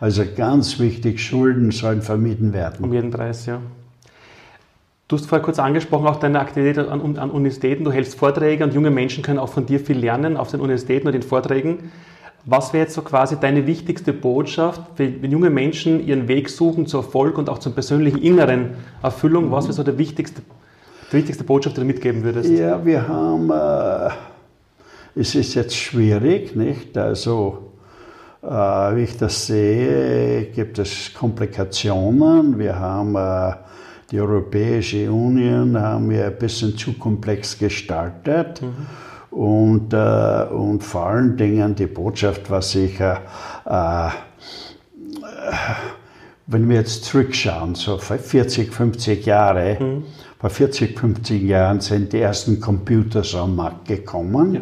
Also 0.00 0.22
ganz 0.36 0.78
wichtig, 0.78 1.20
Schulden 1.20 1.70
sollen 1.70 2.02
vermieden 2.02 2.52
werden. 2.52 2.84
Um 2.84 2.92
jeden 2.92 3.10
Preis, 3.10 3.46
ja. 3.46 3.60
Du 5.08 5.16
hast 5.16 5.26
vorher 5.26 5.42
kurz 5.42 5.58
angesprochen, 5.58 6.06
auch 6.06 6.20
deine 6.20 6.38
Aktivität 6.38 6.86
an, 6.86 7.16
an, 7.16 7.30
Universitäten. 7.30 7.82
Du 7.82 7.90
hältst 7.90 8.18
Vorträge 8.18 8.62
und 8.62 8.74
junge 8.74 8.90
Menschen 8.90 9.22
können 9.22 9.38
auch 9.38 9.48
von 9.48 9.64
dir 9.64 9.80
viel 9.80 9.98
lernen 9.98 10.36
auf 10.36 10.50
den 10.50 10.60
Universitäten 10.60 11.06
und 11.06 11.14
den 11.14 11.22
Vorträgen. 11.22 11.90
Was 12.44 12.72
wäre 12.72 12.84
jetzt 12.84 12.94
so 12.94 13.02
quasi 13.02 13.36
deine 13.40 13.66
wichtigste 13.66 14.12
Botschaft, 14.12 14.82
wenn 14.96 15.30
junge 15.30 15.50
Menschen 15.50 16.06
ihren 16.06 16.28
Weg 16.28 16.50
suchen 16.50 16.86
zu 16.86 16.98
Erfolg 16.98 17.38
und 17.38 17.48
auch 17.48 17.58
zur 17.58 17.72
persönlichen 17.72 18.18
inneren 18.18 18.76
Erfüllung? 19.02 19.50
Was 19.50 19.64
wäre 19.64 19.72
so 19.72 19.82
der 19.82 19.98
wichtigste, 19.98 20.42
die 21.10 21.16
wichtigste 21.16 21.42
Botschaft, 21.42 21.76
die 21.76 21.80
du 21.80 21.86
mitgeben 21.86 22.22
würdest? 22.22 22.50
Ja, 22.50 22.84
wir 22.84 23.08
haben, 23.08 23.50
äh, 23.50 24.10
es 25.18 25.34
ist 25.34 25.54
jetzt 25.54 25.74
schwierig, 25.74 26.54
nicht? 26.54 26.96
Also, 26.98 27.67
wie 28.40 29.02
ich 29.02 29.16
das 29.16 29.46
sehe, 29.46 30.46
gibt 30.46 30.78
es 30.78 31.12
Komplikationen. 31.12 32.58
Wir 32.58 32.78
haben 32.78 33.16
äh, 33.16 33.54
die 34.10 34.20
Europäische 34.20 35.10
Union 35.12 35.78
haben 35.78 36.08
wir 36.08 36.26
ein 36.26 36.38
bisschen 36.38 36.76
zu 36.76 36.94
komplex 36.94 37.58
gestaltet. 37.58 38.62
Mhm. 38.62 38.86
Und, 39.30 39.92
äh, 39.92 40.44
und 40.50 40.82
vor 40.82 41.06
allen 41.06 41.36
Dingen 41.36 41.74
die 41.74 41.86
Botschaft 41.86 42.48
war 42.50 42.62
sicher, 42.62 43.20
äh, 43.66 44.08
wenn 46.46 46.68
wir 46.68 46.76
jetzt 46.76 47.04
zurückschauen, 47.04 47.74
so 47.74 47.98
vor 47.98 48.16
40, 48.16 48.72
50 48.72 49.26
Jahre, 49.26 49.76
mhm. 49.78 50.04
vor 50.38 50.48
40, 50.48 50.98
50 50.98 51.42
Jahren 51.42 51.80
sind 51.80 52.14
die 52.14 52.20
ersten 52.20 52.58
Computer 52.58 53.22
so 53.22 53.40
am 53.40 53.56
Markt 53.56 53.88
gekommen. 53.88 54.54
Ja. 54.54 54.60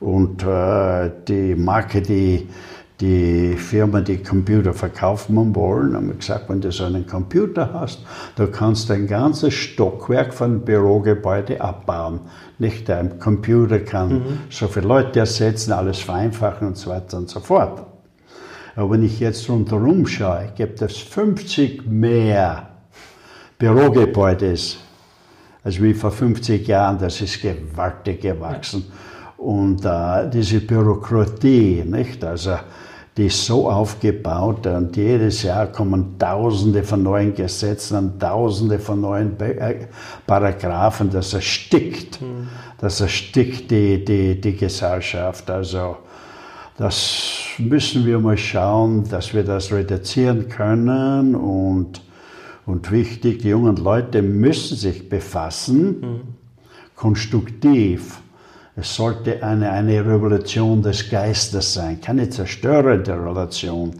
Und 0.00 0.42
äh, 0.42 1.10
die 1.28 1.54
Marke, 1.54 2.02
die 2.02 2.48
die 3.00 3.56
Firma, 3.56 4.00
die 4.00 4.18
Computer 4.18 4.72
verkaufen 4.72 5.54
wollen, 5.54 5.96
haben 5.96 6.16
gesagt, 6.16 6.48
wenn 6.48 6.60
du 6.60 6.70
so 6.70 6.84
einen 6.84 7.06
Computer 7.06 7.72
hast, 7.72 8.04
du 8.36 8.46
kannst 8.46 8.90
ein 8.90 9.08
ganzes 9.08 9.52
Stockwerk 9.52 10.32
von 10.32 10.60
Bürogebäude 10.60 11.60
abbauen. 11.60 12.20
Nicht 12.58 12.88
ein 12.90 13.18
Computer 13.18 13.80
kann 13.80 14.12
mhm. 14.12 14.38
so 14.48 14.68
viele 14.68 14.86
Leute 14.86 15.20
ersetzen, 15.20 15.72
alles 15.72 15.98
vereinfachen 15.98 16.68
und 16.68 16.76
so 16.76 16.90
weiter 16.90 17.16
und 17.16 17.28
so 17.28 17.40
fort. 17.40 17.84
Aber 18.76 18.90
wenn 18.90 19.02
ich 19.02 19.20
jetzt 19.20 19.48
rundherum 19.48 20.06
schaue, 20.06 20.52
gibt 20.56 20.80
es 20.82 20.96
50 20.96 21.86
mehr 21.86 22.68
Bürogebäude 23.58 24.54
als 25.64 25.82
wie 25.82 25.94
vor 25.94 26.10
50 26.10 26.66
Jahren. 26.66 26.98
Das 26.98 27.20
ist 27.20 27.40
gewaltig 27.40 28.20
gewachsen. 28.20 28.84
Und 29.36 29.84
äh, 29.84 30.30
diese 30.30 30.60
Bürokratie, 30.60 31.84
nicht? 31.84 32.24
Also 32.24 32.56
die 33.16 33.26
ist 33.26 33.46
so 33.46 33.70
aufgebaut 33.70 34.66
und 34.66 34.96
jedes 34.96 35.44
Jahr 35.44 35.68
kommen 35.68 36.18
Tausende 36.18 36.82
von 36.82 37.02
neuen 37.02 37.32
Gesetzen 37.32 37.96
und 37.96 38.20
Tausende 38.20 38.80
von 38.80 39.00
neuen 39.00 39.38
äh, 39.38 39.86
Paragraphen, 40.26 41.10
das 41.10 41.32
erstickt, 41.32 42.20
mhm. 42.20 42.48
das 42.78 43.00
erstickt 43.00 43.70
die, 43.70 44.04
die, 44.04 44.40
die 44.40 44.56
Gesellschaft. 44.56 45.48
Also 45.48 45.98
das 46.76 47.30
müssen 47.58 48.04
wir 48.04 48.18
mal 48.18 48.36
schauen, 48.36 49.08
dass 49.08 49.32
wir 49.32 49.44
das 49.44 49.70
reduzieren 49.70 50.48
können 50.48 51.36
und, 51.36 52.02
und 52.66 52.90
wichtig, 52.90 53.42
die 53.42 53.50
jungen 53.50 53.76
Leute 53.76 54.22
müssen 54.22 54.76
sich 54.76 55.08
befassen, 55.08 56.00
mhm. 56.00 56.20
konstruktiv 56.96 58.18
es 58.76 58.94
sollte 58.94 59.42
eine, 59.42 59.70
eine 59.70 60.04
Revolution 60.04 60.82
des 60.82 61.08
Geistes 61.08 61.74
sein, 61.74 62.00
keine 62.00 62.28
zerstörende 62.28 63.12
Revolution. 63.12 63.92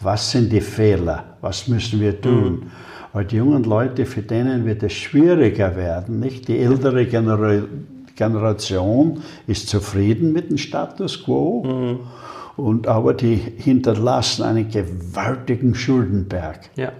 Was 0.00 0.30
sind 0.30 0.50
die 0.50 0.60
Fehler? 0.62 1.36
Was 1.42 1.68
müssen 1.68 2.00
wir 2.00 2.18
tun? 2.18 2.52
Mhm. 2.52 2.70
Weil 3.12 3.26
die 3.26 3.36
jungen 3.36 3.64
Leute, 3.64 4.06
für 4.06 4.22
denen 4.22 4.64
wird 4.64 4.82
es 4.82 4.94
schwieriger 4.94 5.76
werden. 5.76 6.18
Nicht? 6.18 6.48
Die 6.48 6.58
ältere 6.58 7.04
Genera 7.06 7.62
Generation 8.14 9.22
ist 9.46 9.68
zufrieden 9.68 10.32
mit 10.32 10.50
dem 10.50 10.58
Status 10.58 11.22
quo. 11.22 11.62
Mhm. 11.64 12.00
Und, 12.62 12.86
aber 12.86 13.12
die 13.12 13.34
hinterlassen 13.34 14.44
einen 14.44 14.70
gewaltigen 14.70 15.74
Schuldenberg. 15.74 16.70
Ja. 16.76 16.92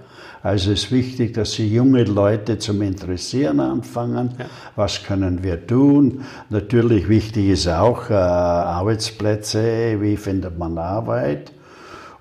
Also 0.42 0.72
es 0.72 0.86
ist 0.86 0.90
wichtig, 0.90 1.34
dass 1.34 1.52
Sie 1.52 1.72
junge 1.72 2.02
Leute 2.02 2.58
zum 2.58 2.82
Interessieren 2.82 3.60
anfangen. 3.60 4.30
Ja. 4.40 4.46
Was 4.74 5.04
können 5.04 5.44
wir 5.44 5.64
tun? 5.64 6.22
Natürlich 6.50 7.08
wichtig 7.08 7.50
ist 7.50 7.68
auch 7.68 8.10
äh, 8.10 8.14
Arbeitsplätze. 8.14 9.98
Wie 10.00 10.16
findet 10.16 10.58
man 10.58 10.76
Arbeit? 10.78 11.52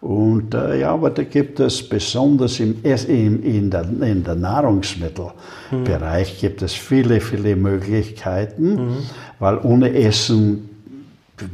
Und 0.01 0.53
äh, 0.53 0.81
ja, 0.81 0.93
aber 0.93 1.09
da 1.09 1.23
gibt 1.23 1.59
es 1.59 1.89
besonders 1.89 2.59
im, 2.59 2.83
in, 2.83 3.41
in, 3.41 3.71
der, 3.71 3.85
in 4.01 4.23
der 4.23 4.35
Nahrungsmittelbereich 4.35 6.35
mhm. 6.35 6.39
gibt 6.39 6.61
es 6.61 6.73
viele, 6.73 7.19
viele 7.21 7.55
Möglichkeiten, 7.55 8.73
mhm. 8.73 8.97
weil 9.39 9.57
ohne 9.63 9.95
Essen 9.95 10.69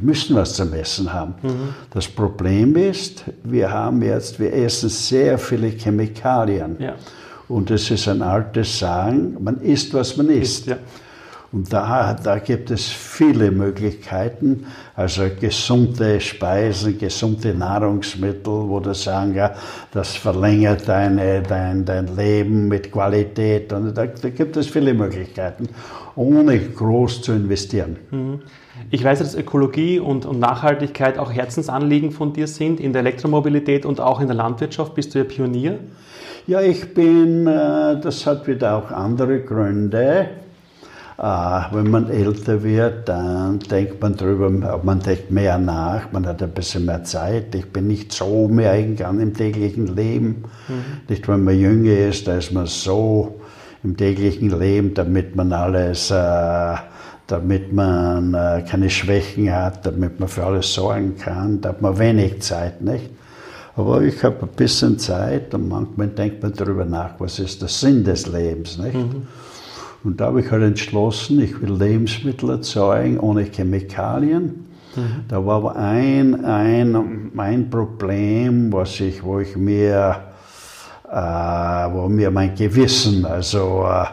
müssen 0.00 0.36
was 0.36 0.54
zum 0.54 0.72
Essen 0.72 1.12
haben. 1.12 1.34
Mhm. 1.42 1.74
Das 1.90 2.08
Problem 2.08 2.76
ist, 2.76 3.24
wir 3.44 3.70
haben 3.70 4.02
jetzt, 4.02 4.38
wir 4.38 4.52
essen 4.52 4.88
sehr 4.88 5.38
viele 5.38 5.68
Chemikalien. 5.68 6.76
Ja. 6.78 6.94
Und 7.48 7.70
es 7.70 7.90
ist 7.90 8.08
ein 8.08 8.22
altes 8.22 8.78
Sagen, 8.78 9.36
man 9.40 9.60
isst, 9.60 9.94
was 9.94 10.16
man 10.16 10.28
isst. 10.28 10.66
Ja. 10.66 10.76
Und 11.50 11.72
da, 11.72 12.12
da 12.12 12.38
gibt 12.40 12.70
es 12.70 12.88
viele 12.88 13.50
Möglichkeiten, 13.50 14.66
also 14.94 15.22
gesunde 15.40 16.20
Speisen, 16.20 16.98
gesunde 16.98 17.54
Nahrungsmittel, 17.54 18.68
wo 18.68 18.80
du 18.80 18.92
sagen, 18.92 19.34
ja, 19.34 19.54
das 19.90 20.14
verlängert 20.14 20.86
deine, 20.86 21.42
dein, 21.42 21.86
dein 21.86 22.14
Leben 22.14 22.68
mit 22.68 22.92
Qualität. 22.92 23.72
Und 23.72 23.96
da, 23.96 24.04
da 24.04 24.28
gibt 24.28 24.58
es 24.58 24.66
viele 24.66 24.92
Möglichkeiten, 24.92 25.70
ohne 26.16 26.58
groß 26.58 27.22
zu 27.22 27.32
investieren. 27.32 27.96
Mhm. 28.10 28.40
Ich 28.90 29.04
weiß, 29.04 29.18
dass 29.18 29.34
Ökologie 29.34 29.98
und, 29.98 30.24
und, 30.26 30.38
Nachhaltigkeit 30.38 31.18
auch 31.18 31.32
Herzensanliegen 31.32 32.10
von 32.10 32.32
dir 32.32 32.46
sind, 32.46 32.80
in 32.80 32.92
der 32.92 33.00
Elektromobilität 33.00 33.84
und 33.84 34.00
auch 34.00 34.20
in 34.20 34.26
der 34.26 34.36
Landwirtschaft. 34.36 34.94
Bist 34.94 35.14
du 35.14 35.18
ja 35.18 35.24
Pionier? 35.24 35.78
Ja, 36.46 36.62
ich 36.62 36.94
bin, 36.94 37.46
äh, 37.46 38.00
das 38.00 38.26
hat 38.26 38.46
wieder 38.46 38.76
auch 38.76 38.90
andere 38.90 39.40
Gründe. 39.40 40.28
Äh, 41.18 41.60
wenn 41.72 41.90
man 41.90 42.08
älter 42.08 42.62
wird, 42.62 43.08
dann 43.08 43.58
denkt 43.58 44.00
man 44.00 44.16
drüber, 44.16 44.80
man 44.82 45.00
denkt 45.00 45.32
mehr 45.32 45.58
nach, 45.58 46.12
man 46.12 46.24
hat 46.26 46.42
ein 46.42 46.50
bisschen 46.50 46.86
mehr 46.86 47.02
Zeit. 47.02 47.54
Ich 47.56 47.72
bin 47.72 47.88
nicht 47.88 48.12
so 48.12 48.46
mehr 48.46 48.70
eingegangen 48.70 49.20
im 49.20 49.34
täglichen 49.34 49.94
Leben. 49.96 50.44
Mhm. 50.68 50.84
Nicht, 51.08 51.28
wenn 51.28 51.42
man 51.42 51.58
jünger 51.58 52.08
ist, 52.08 52.28
da 52.28 52.36
ist 52.36 52.52
man 52.52 52.66
so 52.66 53.40
im 53.82 53.96
täglichen 53.96 54.56
Leben, 54.58 54.94
damit 54.94 55.34
man 55.34 55.52
alles 55.52 56.10
äh, 56.10 56.74
damit 57.28 57.72
man 57.72 58.34
äh, 58.34 58.64
keine 58.68 58.90
Schwächen 58.90 59.54
hat, 59.54 59.86
damit 59.86 60.18
man 60.18 60.28
für 60.28 60.44
alles 60.44 60.72
sorgen 60.72 61.16
kann, 61.16 61.60
da 61.60 61.68
hat 61.68 61.82
man 61.82 61.98
wenig 61.98 62.40
Zeit, 62.40 62.80
nicht? 62.80 63.10
Aber 63.76 64.02
ich 64.02 64.24
habe 64.24 64.42
ein 64.42 64.56
bisschen 64.56 64.98
Zeit 64.98 65.54
und 65.54 65.68
manchmal 65.68 66.08
denkt 66.08 66.42
man 66.42 66.52
darüber 66.52 66.84
nach, 66.84 67.10
was 67.18 67.38
ist 67.38 67.60
der 67.62 67.68
Sinn 67.68 68.02
des 68.02 68.26
Lebens, 68.26 68.78
nicht? 68.78 68.94
Mhm. 68.94 69.26
Und 70.02 70.20
da 70.20 70.26
habe 70.26 70.40
ich 70.40 70.50
halt 70.50 70.62
entschlossen, 70.62 71.40
ich 71.40 71.60
will 71.60 71.74
Lebensmittel 71.74 72.50
erzeugen 72.50 73.20
ohne 73.20 73.44
Chemikalien. 73.44 74.66
Mhm. 74.96 75.24
Da 75.28 75.44
war 75.44 75.56
aber 75.56 75.76
ein, 75.76 76.44
ein, 76.46 77.30
ein 77.36 77.68
Problem, 77.68 78.72
was 78.72 78.98
ich, 79.00 79.22
wo 79.22 79.38
ich 79.38 79.54
mir, 79.54 80.16
äh, 81.10 81.14
wo 81.14 82.08
mir 82.08 82.30
mein 82.30 82.54
Gewissen, 82.54 83.26
also 83.26 83.86
äh, 83.86 84.06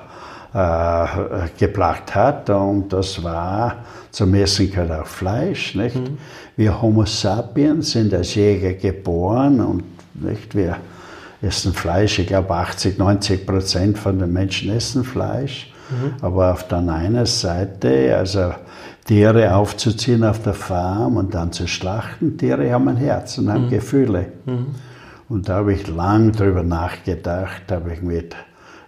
äh, 0.55 1.49
gebracht 1.57 2.15
hat. 2.15 2.49
Und 2.49 2.93
das 2.93 3.21
war, 3.21 3.75
zum 4.11 4.33
Essen 4.35 4.71
gehört 4.71 4.91
auch 4.91 5.05
Fleisch. 5.05 5.75
Nicht? 5.75 5.95
Mhm. 5.97 6.17
Wir 6.55 6.81
Homo 6.81 7.05
sapiens 7.05 7.91
sind 7.91 8.13
als 8.13 8.35
Jäger 8.35 8.73
geboren 8.73 9.59
und 9.59 9.83
nicht? 10.13 10.55
wir 10.55 10.77
essen 11.41 11.73
Fleisch. 11.73 12.19
Ich 12.19 12.27
glaube, 12.27 12.53
80, 12.53 12.97
90 12.97 13.45
Prozent 13.45 13.97
von 13.97 14.17
den 14.17 14.31
Menschen 14.31 14.71
essen 14.71 15.03
Fleisch. 15.03 15.73
Mhm. 15.89 16.13
Aber 16.21 16.53
auf 16.53 16.67
der 16.69 16.77
einen 16.77 17.25
Seite, 17.25 18.15
also 18.17 18.53
Tiere 19.03 19.53
aufzuziehen 19.53 20.23
auf 20.23 20.41
der 20.41 20.53
Farm 20.53 21.17
und 21.17 21.35
dann 21.35 21.51
zu 21.51 21.67
schlachten. 21.67 22.37
Tiere 22.37 22.71
haben 22.71 22.87
ein 22.87 22.97
Herz 22.97 23.37
und 23.37 23.51
haben 23.51 23.65
mhm. 23.65 23.71
Gefühle. 23.71 24.27
Mhm. 24.45 24.67
Und 25.27 25.49
da 25.49 25.55
habe 25.55 25.73
ich 25.73 25.87
lang 25.87 26.31
drüber 26.31 26.63
nachgedacht, 26.63 27.63
habe 27.69 27.93
ich 27.93 28.01
mit 28.01 28.35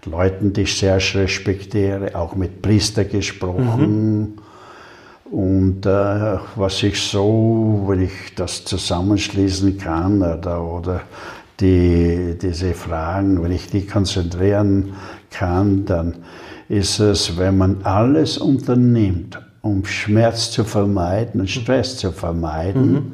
Leuten, 0.09 0.53
die 0.53 0.61
ich 0.61 0.77
sehr 0.77 0.97
respektiere, 0.97 2.15
auch 2.15 2.35
mit 2.35 2.61
Priester 2.61 3.05
gesprochen. 3.05 4.19
Mhm. 4.19 4.33
Und 5.31 5.85
äh, 5.85 6.37
was 6.55 6.83
ich 6.83 7.01
so, 7.01 7.83
wenn 7.87 8.03
ich 8.03 8.33
das 8.35 8.63
zusammenschließen 8.63 9.77
kann 9.77 10.21
oder, 10.21 10.63
oder 10.63 11.01
die, 11.59 12.37
diese 12.41 12.73
Fragen, 12.73 13.43
wenn 13.43 13.51
ich 13.51 13.69
die 13.69 13.85
konzentrieren 13.85 14.93
kann, 15.29 15.85
dann 15.85 16.15
ist 16.69 16.99
es, 16.99 17.37
wenn 17.37 17.57
man 17.57 17.83
alles 17.83 18.37
unternimmt, 18.37 19.39
um 19.61 19.85
Schmerz 19.85 20.51
zu 20.51 20.63
vermeiden 20.63 21.41
und 21.41 21.49
Stress 21.49 21.97
zu 21.97 22.11
vermeiden, 22.11 22.91
mhm. 22.91 23.13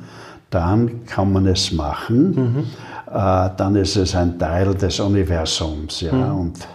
dann 0.50 1.06
kann 1.06 1.32
man 1.32 1.48
es 1.48 1.72
machen. 1.72 2.36
Mhm. 2.36 2.64
Äh, 3.08 3.50
dann 3.58 3.76
ist 3.76 3.96
es 3.96 4.16
ein 4.16 4.38
Teil 4.38 4.74
des 4.76 5.00
Universums. 5.00 6.02
Ja? 6.02 6.14
Mhm. 6.14 6.40
Und 6.40 6.68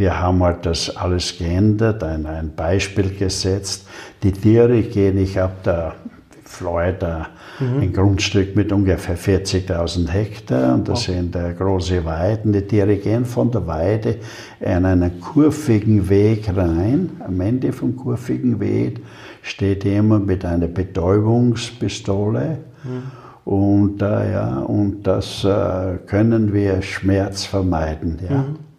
wir 0.00 0.18
haben 0.18 0.42
halt 0.42 0.64
das 0.64 0.96
alles 0.96 1.36
geändert, 1.36 2.02
ein, 2.02 2.24
ein 2.24 2.54
Beispiel 2.56 3.10
gesetzt. 3.10 3.86
Die 4.22 4.32
Tiere 4.32 4.80
gehen, 4.82 5.18
ich 5.18 5.36
habe 5.36 5.52
da 5.62 5.94
Florida 6.42 7.28
mhm. 7.60 7.80
ein 7.82 7.92
Grundstück 7.92 8.56
mit 8.56 8.72
ungefähr 8.72 9.18
40.000 9.18 10.08
Hektar 10.08 10.74
und 10.74 10.88
das 10.88 11.00
oh. 11.00 11.12
sind 11.12 11.36
äh, 11.36 11.52
große 11.52 12.02
Weiden. 12.06 12.54
Die 12.54 12.62
Tiere 12.62 12.96
gehen 12.96 13.26
von 13.26 13.50
der 13.50 13.66
Weide 13.66 14.16
in 14.58 14.86
einen 14.86 15.20
kurvigen 15.20 16.08
Weg 16.08 16.48
rein. 16.56 17.10
Am 17.20 17.38
Ende 17.38 17.70
vom 17.70 17.94
kurvigen 17.94 18.58
Weg 18.58 19.02
steht 19.42 19.84
jemand 19.84 20.26
mit 20.26 20.46
einer 20.46 20.66
Betäubungspistole. 20.66 22.56
Mhm. 22.84 23.02
Und, 23.44 24.00
äh, 24.00 24.32
ja, 24.32 24.60
und 24.60 25.02
das 25.06 25.44
äh, 25.44 25.98
können 26.06 26.54
wir 26.54 26.80
Schmerz 26.80 27.44
vermeiden. 27.44 28.18
Ja. 28.26 28.38
Mhm. 28.38 28.69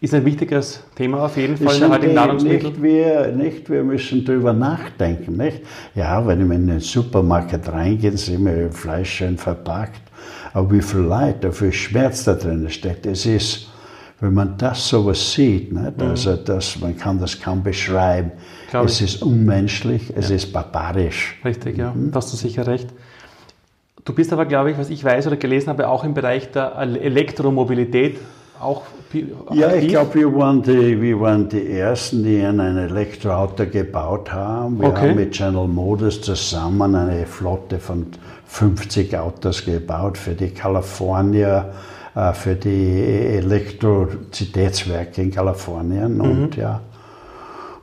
Ist 0.00 0.14
ein 0.14 0.24
wichtiges 0.24 0.80
Thema 0.94 1.24
auf 1.24 1.36
jeden 1.36 1.56
Fall 1.56 1.74
in 1.74 1.80
der 1.80 1.90
heutigen 1.90 2.14
Nahrungsmittel. 2.14 2.70
Nicht 2.70 2.82
wir, 2.82 3.32
nicht 3.32 3.68
wir 3.68 3.82
müssen 3.82 4.24
darüber 4.24 4.52
nachdenken. 4.52 5.36
Nicht? 5.36 5.62
Ja, 5.96 6.24
wenn 6.24 6.48
wir 6.48 6.54
in 6.54 6.68
den 6.68 6.78
Supermarkt 6.78 7.68
reingehen, 7.68 8.16
sind 8.16 8.44
wir 8.44 8.70
Fleisch 8.70 9.10
schön 9.10 9.36
verpackt. 9.36 10.00
Aber 10.52 10.70
wie 10.70 10.82
viel 10.82 11.00
Leid, 11.00 11.44
wie 11.44 11.50
viel 11.50 11.72
Schmerz 11.72 12.22
da 12.22 12.34
drin 12.34 12.70
steckt. 12.70 13.06
Es 13.06 13.26
ist, 13.26 13.70
wenn 14.20 14.34
man 14.34 14.56
das 14.56 14.86
sowas 14.86 15.32
sieht, 15.32 15.72
nicht? 15.72 15.96
Mhm. 15.96 16.06
also 16.10 16.36
das, 16.36 16.78
man 16.78 16.96
kann 16.96 17.18
das 17.18 17.40
kaum 17.40 17.64
beschreiben. 17.64 18.30
Glaub 18.70 18.86
es 18.86 19.00
ich. 19.00 19.14
ist 19.14 19.22
unmenschlich, 19.22 20.12
es 20.14 20.28
ja. 20.28 20.36
ist 20.36 20.52
barbarisch. 20.52 21.40
Richtig, 21.44 21.76
ja, 21.76 21.92
mhm. 21.92 22.12
da 22.12 22.18
hast 22.18 22.32
du 22.32 22.36
sicher 22.36 22.68
recht. 22.68 22.88
Du 24.04 24.14
bist 24.14 24.32
aber, 24.32 24.46
glaube 24.46 24.70
ich, 24.70 24.78
was 24.78 24.90
ich 24.90 25.02
weiß 25.02 25.26
oder 25.26 25.36
gelesen 25.36 25.70
habe, 25.70 25.88
auch 25.88 26.04
im 26.04 26.14
Bereich 26.14 26.52
der 26.52 26.76
Elektromobilität 26.78 28.18
auch 28.60 28.82
Ja, 29.52 29.72
ich 29.74 29.88
glaube, 29.88 30.14
wir, 30.14 30.34
waren 30.34 30.62
die, 30.62 31.00
wir 31.00 31.20
waren 31.20 31.48
die 31.48 31.70
Ersten, 31.72 32.22
die 32.24 32.40
ein 32.42 32.60
Elektroauto 32.60 33.66
gebaut 33.66 34.32
haben. 34.32 34.80
Wir 34.80 34.88
okay. 34.88 35.08
haben 35.08 35.16
mit 35.16 35.32
General 35.32 35.68
Motors 35.68 36.20
zusammen 36.20 36.94
eine 36.94 37.24
Flotte 37.26 37.78
von 37.78 38.06
50 38.46 39.16
Autos 39.16 39.64
gebaut 39.64 40.18
für 40.18 40.34
die 40.34 40.50
California, 40.50 41.70
äh, 42.14 42.32
für 42.32 42.54
die 42.54 43.00
Elektrizitätswerke 43.36 45.22
in 45.22 45.30
Kalifornien. 45.30 46.16
Mhm. 46.16 46.20
Und 46.20 46.56
ja, 46.56 46.80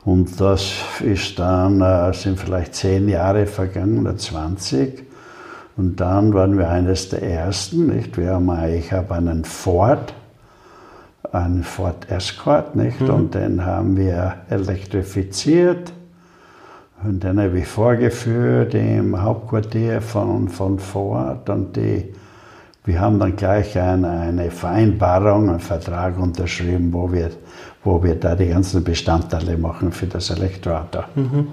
und 0.04 0.40
das 0.40 0.72
ist 1.00 1.38
dann, 1.38 1.80
äh, 1.80 2.12
sind 2.12 2.38
vielleicht 2.38 2.74
zehn 2.74 3.08
Jahre 3.08 3.46
vergangen 3.46 4.00
oder 4.00 4.16
20. 4.16 5.04
Und 5.76 6.00
dann 6.00 6.32
waren 6.32 6.56
wir 6.56 6.70
eines 6.70 7.08
der 7.08 7.22
ersten. 7.22 7.88
Nicht? 7.88 8.16
Wir 8.16 8.34
haben, 8.34 8.50
ich 8.72 8.92
habe 8.92 9.14
einen 9.14 9.44
Ford 9.44 10.14
einen 11.32 11.62
Ford 11.62 12.10
Escort, 12.10 12.76
nicht? 12.76 13.00
Mhm. 13.00 13.10
Und 13.10 13.34
den 13.34 13.64
haben 13.64 13.96
wir 13.96 14.34
elektrifiziert. 14.50 15.92
Und 17.04 17.22
den 17.22 17.40
habe 17.40 17.58
ich 17.58 17.66
vorgeführt 17.66 18.74
im 18.74 19.20
Hauptquartier 19.20 20.00
von, 20.00 20.48
von 20.48 20.78
Ford. 20.78 21.48
Und 21.50 21.76
die, 21.76 22.14
wir 22.84 23.00
haben 23.00 23.18
dann 23.18 23.36
gleich 23.36 23.78
eine, 23.78 24.08
eine 24.08 24.50
Vereinbarung, 24.50 25.50
einen 25.50 25.60
Vertrag 25.60 26.18
unterschrieben, 26.18 26.92
wo 26.92 27.12
wir, 27.12 27.30
wo 27.84 28.02
wir 28.02 28.14
da 28.14 28.34
die 28.34 28.48
ganzen 28.48 28.82
Bestandteile 28.82 29.58
machen 29.58 29.92
für 29.92 30.06
das 30.06 30.30
Elektroauto. 30.30 31.00
Mhm. 31.14 31.48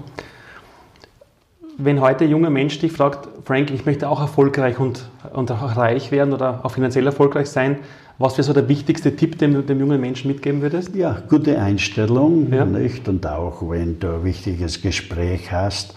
Wenn 1.76 2.00
heute 2.00 2.24
ein 2.24 2.30
junger 2.30 2.50
Mensch 2.50 2.78
dich 2.78 2.92
fragt, 2.92 3.28
Frank, 3.44 3.70
ich 3.72 3.84
möchte 3.84 4.08
auch 4.08 4.20
erfolgreich 4.20 4.78
und, 4.78 5.10
und 5.32 5.50
auch 5.50 5.76
reich 5.76 6.12
werden 6.12 6.32
oder 6.32 6.60
auch 6.62 6.70
finanziell 6.70 7.04
erfolgreich 7.04 7.50
sein, 7.50 7.78
was 8.16 8.34
wäre 8.34 8.44
so 8.44 8.52
der 8.52 8.68
wichtigste 8.68 9.16
Tipp, 9.16 9.38
den 9.38 9.54
du 9.54 9.62
dem 9.62 9.80
jungen 9.80 10.00
Menschen 10.00 10.30
mitgeben 10.30 10.62
würdest? 10.62 10.94
Ja, 10.94 11.22
gute 11.28 11.58
Einstellung, 11.58 12.52
ja. 12.52 12.64
nicht? 12.64 13.08
Und 13.08 13.26
auch 13.26 13.68
wenn 13.68 13.98
du 13.98 14.14
ein 14.14 14.24
wichtiges 14.24 14.80
Gespräch 14.80 15.50
hast, 15.50 15.94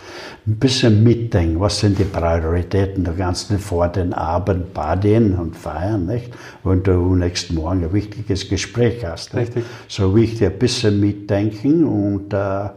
ein 0.47 0.56
bisschen 0.56 1.03
mitdenken, 1.03 1.60
was 1.60 1.80
sind 1.80 1.99
die 1.99 2.06
Prioritäten. 2.06 3.03
Du 3.03 3.12
kannst 3.15 3.51
nicht 3.51 3.63
vor 3.63 3.88
den 3.89 4.13
Abend 4.13 4.73
baden 4.73 5.36
und 5.36 5.56
feiern, 5.56 6.08
nicht? 6.08 6.32
Wenn 6.63 6.82
du 6.82 7.15
nächsten 7.15 7.53
Morgen 7.53 7.84
ein 7.84 7.93
wichtiges 7.93 8.49
Gespräch 8.49 9.06
hast. 9.06 9.36
Richtig. 9.36 9.58
Nicht? 9.58 9.67
So 9.88 10.15
wichtig, 10.15 10.47
ein 10.47 10.58
bisschen 10.58 10.99
mitdenken 10.99 11.84
und 11.84 12.34
äh, 12.34 12.69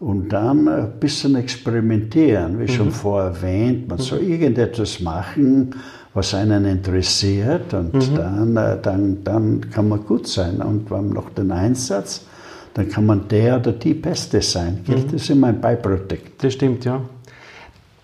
und 0.00 0.28
dann 0.28 0.68
ein 0.68 1.00
bisschen 1.00 1.34
experimentieren, 1.36 2.58
wie 2.58 2.64
mhm. 2.64 2.68
schon 2.68 2.90
vorher 2.90 3.30
erwähnt. 3.30 3.88
Man 3.88 3.98
soll 3.98 4.20
irgendetwas 4.20 5.00
machen, 5.00 5.74
was 6.14 6.32
einen 6.32 6.64
interessiert 6.64 7.74
und 7.74 7.92
mhm. 7.92 8.14
dann, 8.14 8.56
äh, 8.56 8.78
dann, 8.80 9.24
dann 9.24 9.70
kann 9.70 9.88
man 9.88 10.04
gut 10.04 10.28
sein. 10.28 10.62
Und 10.62 10.88
wir 10.88 10.96
haben 10.96 11.10
noch 11.10 11.30
den 11.30 11.50
Einsatz, 11.50 12.24
dann 12.72 12.88
kann 12.88 13.04
man 13.04 13.26
der 13.28 13.56
oder 13.56 13.72
die 13.72 13.94
Beste 13.94 14.40
sein. 14.40 14.84
Mhm. 14.86 14.92
Das 14.92 15.12
ist 15.12 15.30
immer 15.30 15.48
ein 15.48 15.60
Beiprodukt. 15.60 16.42
Das 16.42 16.52
stimmt, 16.52 16.84
ja. 16.84 17.00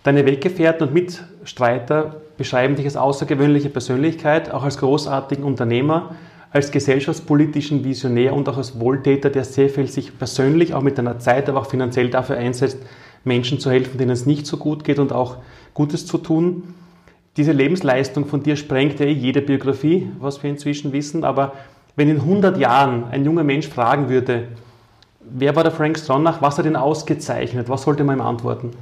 Deine 0.03 0.27
Weggefährten 0.27 0.89
und 0.89 0.95
Mitstreiter 0.95 2.17
beschreiben 2.37 2.75
dich 2.75 2.87
als 2.87 2.97
außergewöhnliche 2.97 3.69
Persönlichkeit, 3.69 4.51
auch 4.51 4.65
als 4.65 4.79
großartigen 4.79 5.45
Unternehmer, 5.45 6.17
als 6.51 6.73
gesellschaftspolitischen 6.73 7.85
Visionär 7.85 8.35
und 8.35 8.49
auch 8.49 8.57
als 8.57 8.81
Wohltäter, 8.81 9.31
der 9.31 9.45
sehr 9.45 9.69
viel 9.69 9.87
sich 9.87 10.19
persönlich, 10.19 10.75
auch 10.75 10.83
mit 10.83 10.99
deiner 10.99 11.21
Zeit, 11.21 11.49
aber 11.49 11.61
auch 11.61 11.67
finanziell 11.67 12.11
dafür 12.11 12.39
einsetzt, 12.39 12.79
Menschen 13.23 13.61
zu 13.61 13.71
helfen, 13.71 13.99
denen 13.99 14.11
es 14.11 14.27
nicht 14.27 14.47
so 14.47 14.57
gut 14.57 14.83
geht 14.83 14.99
und 14.99 15.13
auch 15.13 15.37
Gutes 15.75 16.07
zu 16.07 16.19
tun 16.19 16.75
diese 17.37 17.53
Lebensleistung 17.53 18.27
von 18.27 18.43
dir 18.43 18.57
sprengt 18.57 19.01
ja 19.01 19.07
eh 19.07 19.13
jede 19.13 19.41
Biografie, 19.41 20.11
was 20.19 20.43
wir 20.43 20.51
inzwischen 20.51 20.93
wissen, 20.93 21.25
aber 21.25 21.53
wenn 21.97 22.09
in 22.09 22.17
100 22.17 22.59
Jahren 22.59 23.05
ein 23.11 23.25
junger 23.25 23.45
Mensch 23.45 23.69
fragen 23.69 24.09
würde, 24.09 24.49
wer 25.21 25.55
war 25.55 25.63
der 25.63 25.73
Frank 25.73 25.99
Stronach, 25.99 26.43
was 26.43 26.59
hat 26.59 26.67
ihn 26.67 26.77
ausgezeichnet, 26.77 27.69
was 27.69 27.83
sollte 27.83 28.05
man 28.05 28.19
ihm 28.19 28.23
antworten? 28.23 28.73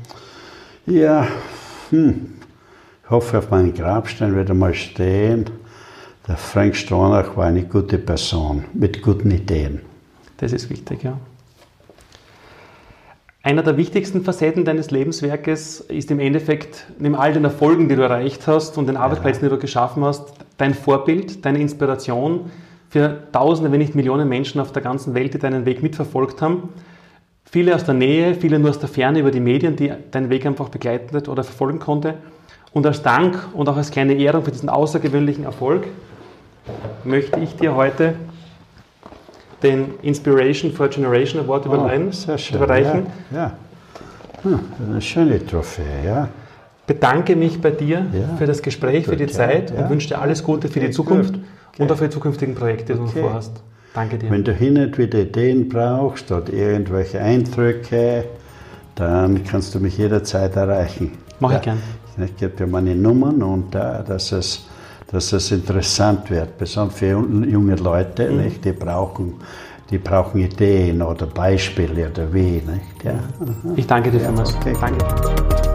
Ja, 0.86 1.26
hm. 1.90 2.34
ich 3.04 3.10
hoffe, 3.10 3.38
auf 3.38 3.50
meinem 3.50 3.74
Grabstein 3.74 4.34
wird 4.34 4.50
einmal 4.50 4.74
stehen, 4.74 5.50
der 6.26 6.36
Frank 6.36 6.76
Stronach 6.76 7.36
war 7.36 7.46
eine 7.46 7.64
gute 7.64 7.98
Person 7.98 8.64
mit 8.74 9.02
guten 9.02 9.30
Ideen. 9.30 9.80
Das 10.36 10.52
ist 10.52 10.70
wichtig, 10.70 11.02
ja. 11.02 11.18
Einer 13.48 13.62
der 13.62 13.78
wichtigsten 13.78 14.24
Facetten 14.24 14.66
deines 14.66 14.90
Lebenswerkes 14.90 15.80
ist 15.80 16.10
im 16.10 16.20
Endeffekt, 16.20 16.84
neben 16.98 17.14
all 17.14 17.32
den 17.32 17.44
Erfolgen, 17.44 17.88
die 17.88 17.96
du 17.96 18.02
erreicht 18.02 18.46
hast 18.46 18.76
und 18.76 18.86
den 18.88 18.98
Arbeitsplätzen, 18.98 19.44
die 19.44 19.48
du 19.48 19.56
geschaffen 19.56 20.04
hast, 20.04 20.34
dein 20.58 20.74
Vorbild, 20.74 21.46
deine 21.46 21.58
Inspiration 21.58 22.50
für 22.90 23.22
Tausende, 23.32 23.72
wenn 23.72 23.78
nicht 23.78 23.94
Millionen 23.94 24.28
Menschen 24.28 24.60
auf 24.60 24.72
der 24.72 24.82
ganzen 24.82 25.14
Welt, 25.14 25.32
die 25.32 25.38
deinen 25.38 25.64
Weg 25.64 25.82
mitverfolgt 25.82 26.42
haben. 26.42 26.68
Viele 27.50 27.74
aus 27.74 27.84
der 27.84 27.94
Nähe, 27.94 28.34
viele 28.34 28.58
nur 28.58 28.68
aus 28.68 28.80
der 28.80 28.90
Ferne 28.90 29.20
über 29.20 29.30
die 29.30 29.40
Medien, 29.40 29.76
die 29.76 29.94
deinen 30.10 30.28
Weg 30.28 30.44
einfach 30.44 30.68
begleitet 30.68 31.26
oder 31.26 31.42
verfolgen 31.42 31.78
konnte. 31.78 32.16
Und 32.74 32.84
als 32.84 33.00
Dank 33.00 33.48
und 33.54 33.66
auch 33.66 33.78
als 33.78 33.90
kleine 33.90 34.12
Ehrung 34.12 34.44
für 34.44 34.52
diesen 34.52 34.68
außergewöhnlichen 34.68 35.44
Erfolg 35.44 35.86
möchte 37.02 37.40
ich 37.40 37.56
dir 37.56 37.74
heute 37.74 38.12
den 39.62 39.94
Inspiration 40.02 40.72
for 40.72 40.88
Generation 40.88 41.42
Award 41.42 41.66
oh, 41.66 41.74
überreichen. 41.74 42.14
überreichen. 42.54 43.06
Ja, 43.30 43.38
ja. 43.38 43.52
Hm, 44.42 44.60
eine 44.90 45.02
schöne 45.02 45.44
Trophäe, 45.44 45.84
ja. 46.04 46.28
Bedanke 46.86 47.36
mich 47.36 47.60
bei 47.60 47.70
dir 47.70 48.06
ja. 48.12 48.36
für 48.38 48.46
das 48.46 48.62
Gespräch, 48.62 49.06
für 49.06 49.16
die 49.16 49.26
Zeit 49.26 49.70
ja. 49.70 49.82
und 49.82 49.90
wünsche 49.90 50.08
dir 50.08 50.20
alles 50.20 50.42
Gute 50.42 50.68
für 50.68 50.80
die 50.80 50.90
Zukunft 50.90 51.34
okay. 51.34 51.82
und 51.82 51.92
auch 51.92 51.96
für 51.96 52.04
die 52.04 52.10
zukünftigen 52.10 52.54
Projekte, 52.54 52.94
die 52.94 53.00
okay. 53.00 53.10
du 53.14 53.20
vorhast. 53.20 53.60
Danke 53.94 54.16
dir. 54.16 54.30
Wenn 54.30 54.44
du 54.44 54.52
hin 54.52 54.78
und 54.78 54.96
wieder 54.96 55.18
Ideen 55.18 55.68
brauchst 55.68 56.30
oder 56.30 56.52
irgendwelche 56.52 57.20
Eindrücke, 57.20 58.24
dann 58.94 59.44
kannst 59.44 59.74
du 59.74 59.80
mich 59.80 59.98
jederzeit 59.98 60.56
erreichen. 60.56 61.12
Mach 61.40 61.54
ich 61.54 61.62
gern. 61.62 61.82
Ich 62.24 62.36
gebe 62.36 62.56
dir 62.56 62.66
meine 62.66 62.94
Nummern 62.94 63.42
und 63.42 63.74
da, 63.74 64.02
dass 64.02 64.32
es 64.32 64.66
dass 65.10 65.32
es 65.32 65.50
interessant 65.50 66.30
wird, 66.30 66.58
besonders 66.58 66.98
für 66.98 67.06
junge 67.08 67.76
Leute, 67.76 68.30
mhm. 68.30 68.42
nicht? 68.42 68.64
die 68.64 68.72
brauchen 68.72 69.34
die 69.90 69.98
brauchen 69.98 70.40
Ideen 70.40 71.00
oder 71.00 71.26
Beispiele 71.26 72.10
oder 72.10 72.32
wie. 72.32 72.60
Nicht? 72.60 73.04
Ja. 73.04 73.20
Ich 73.76 73.86
danke 73.86 74.10
dir 74.10 74.20
vielmals. 74.20 74.54
Okay. 74.56 74.74
Danke. 74.78 75.67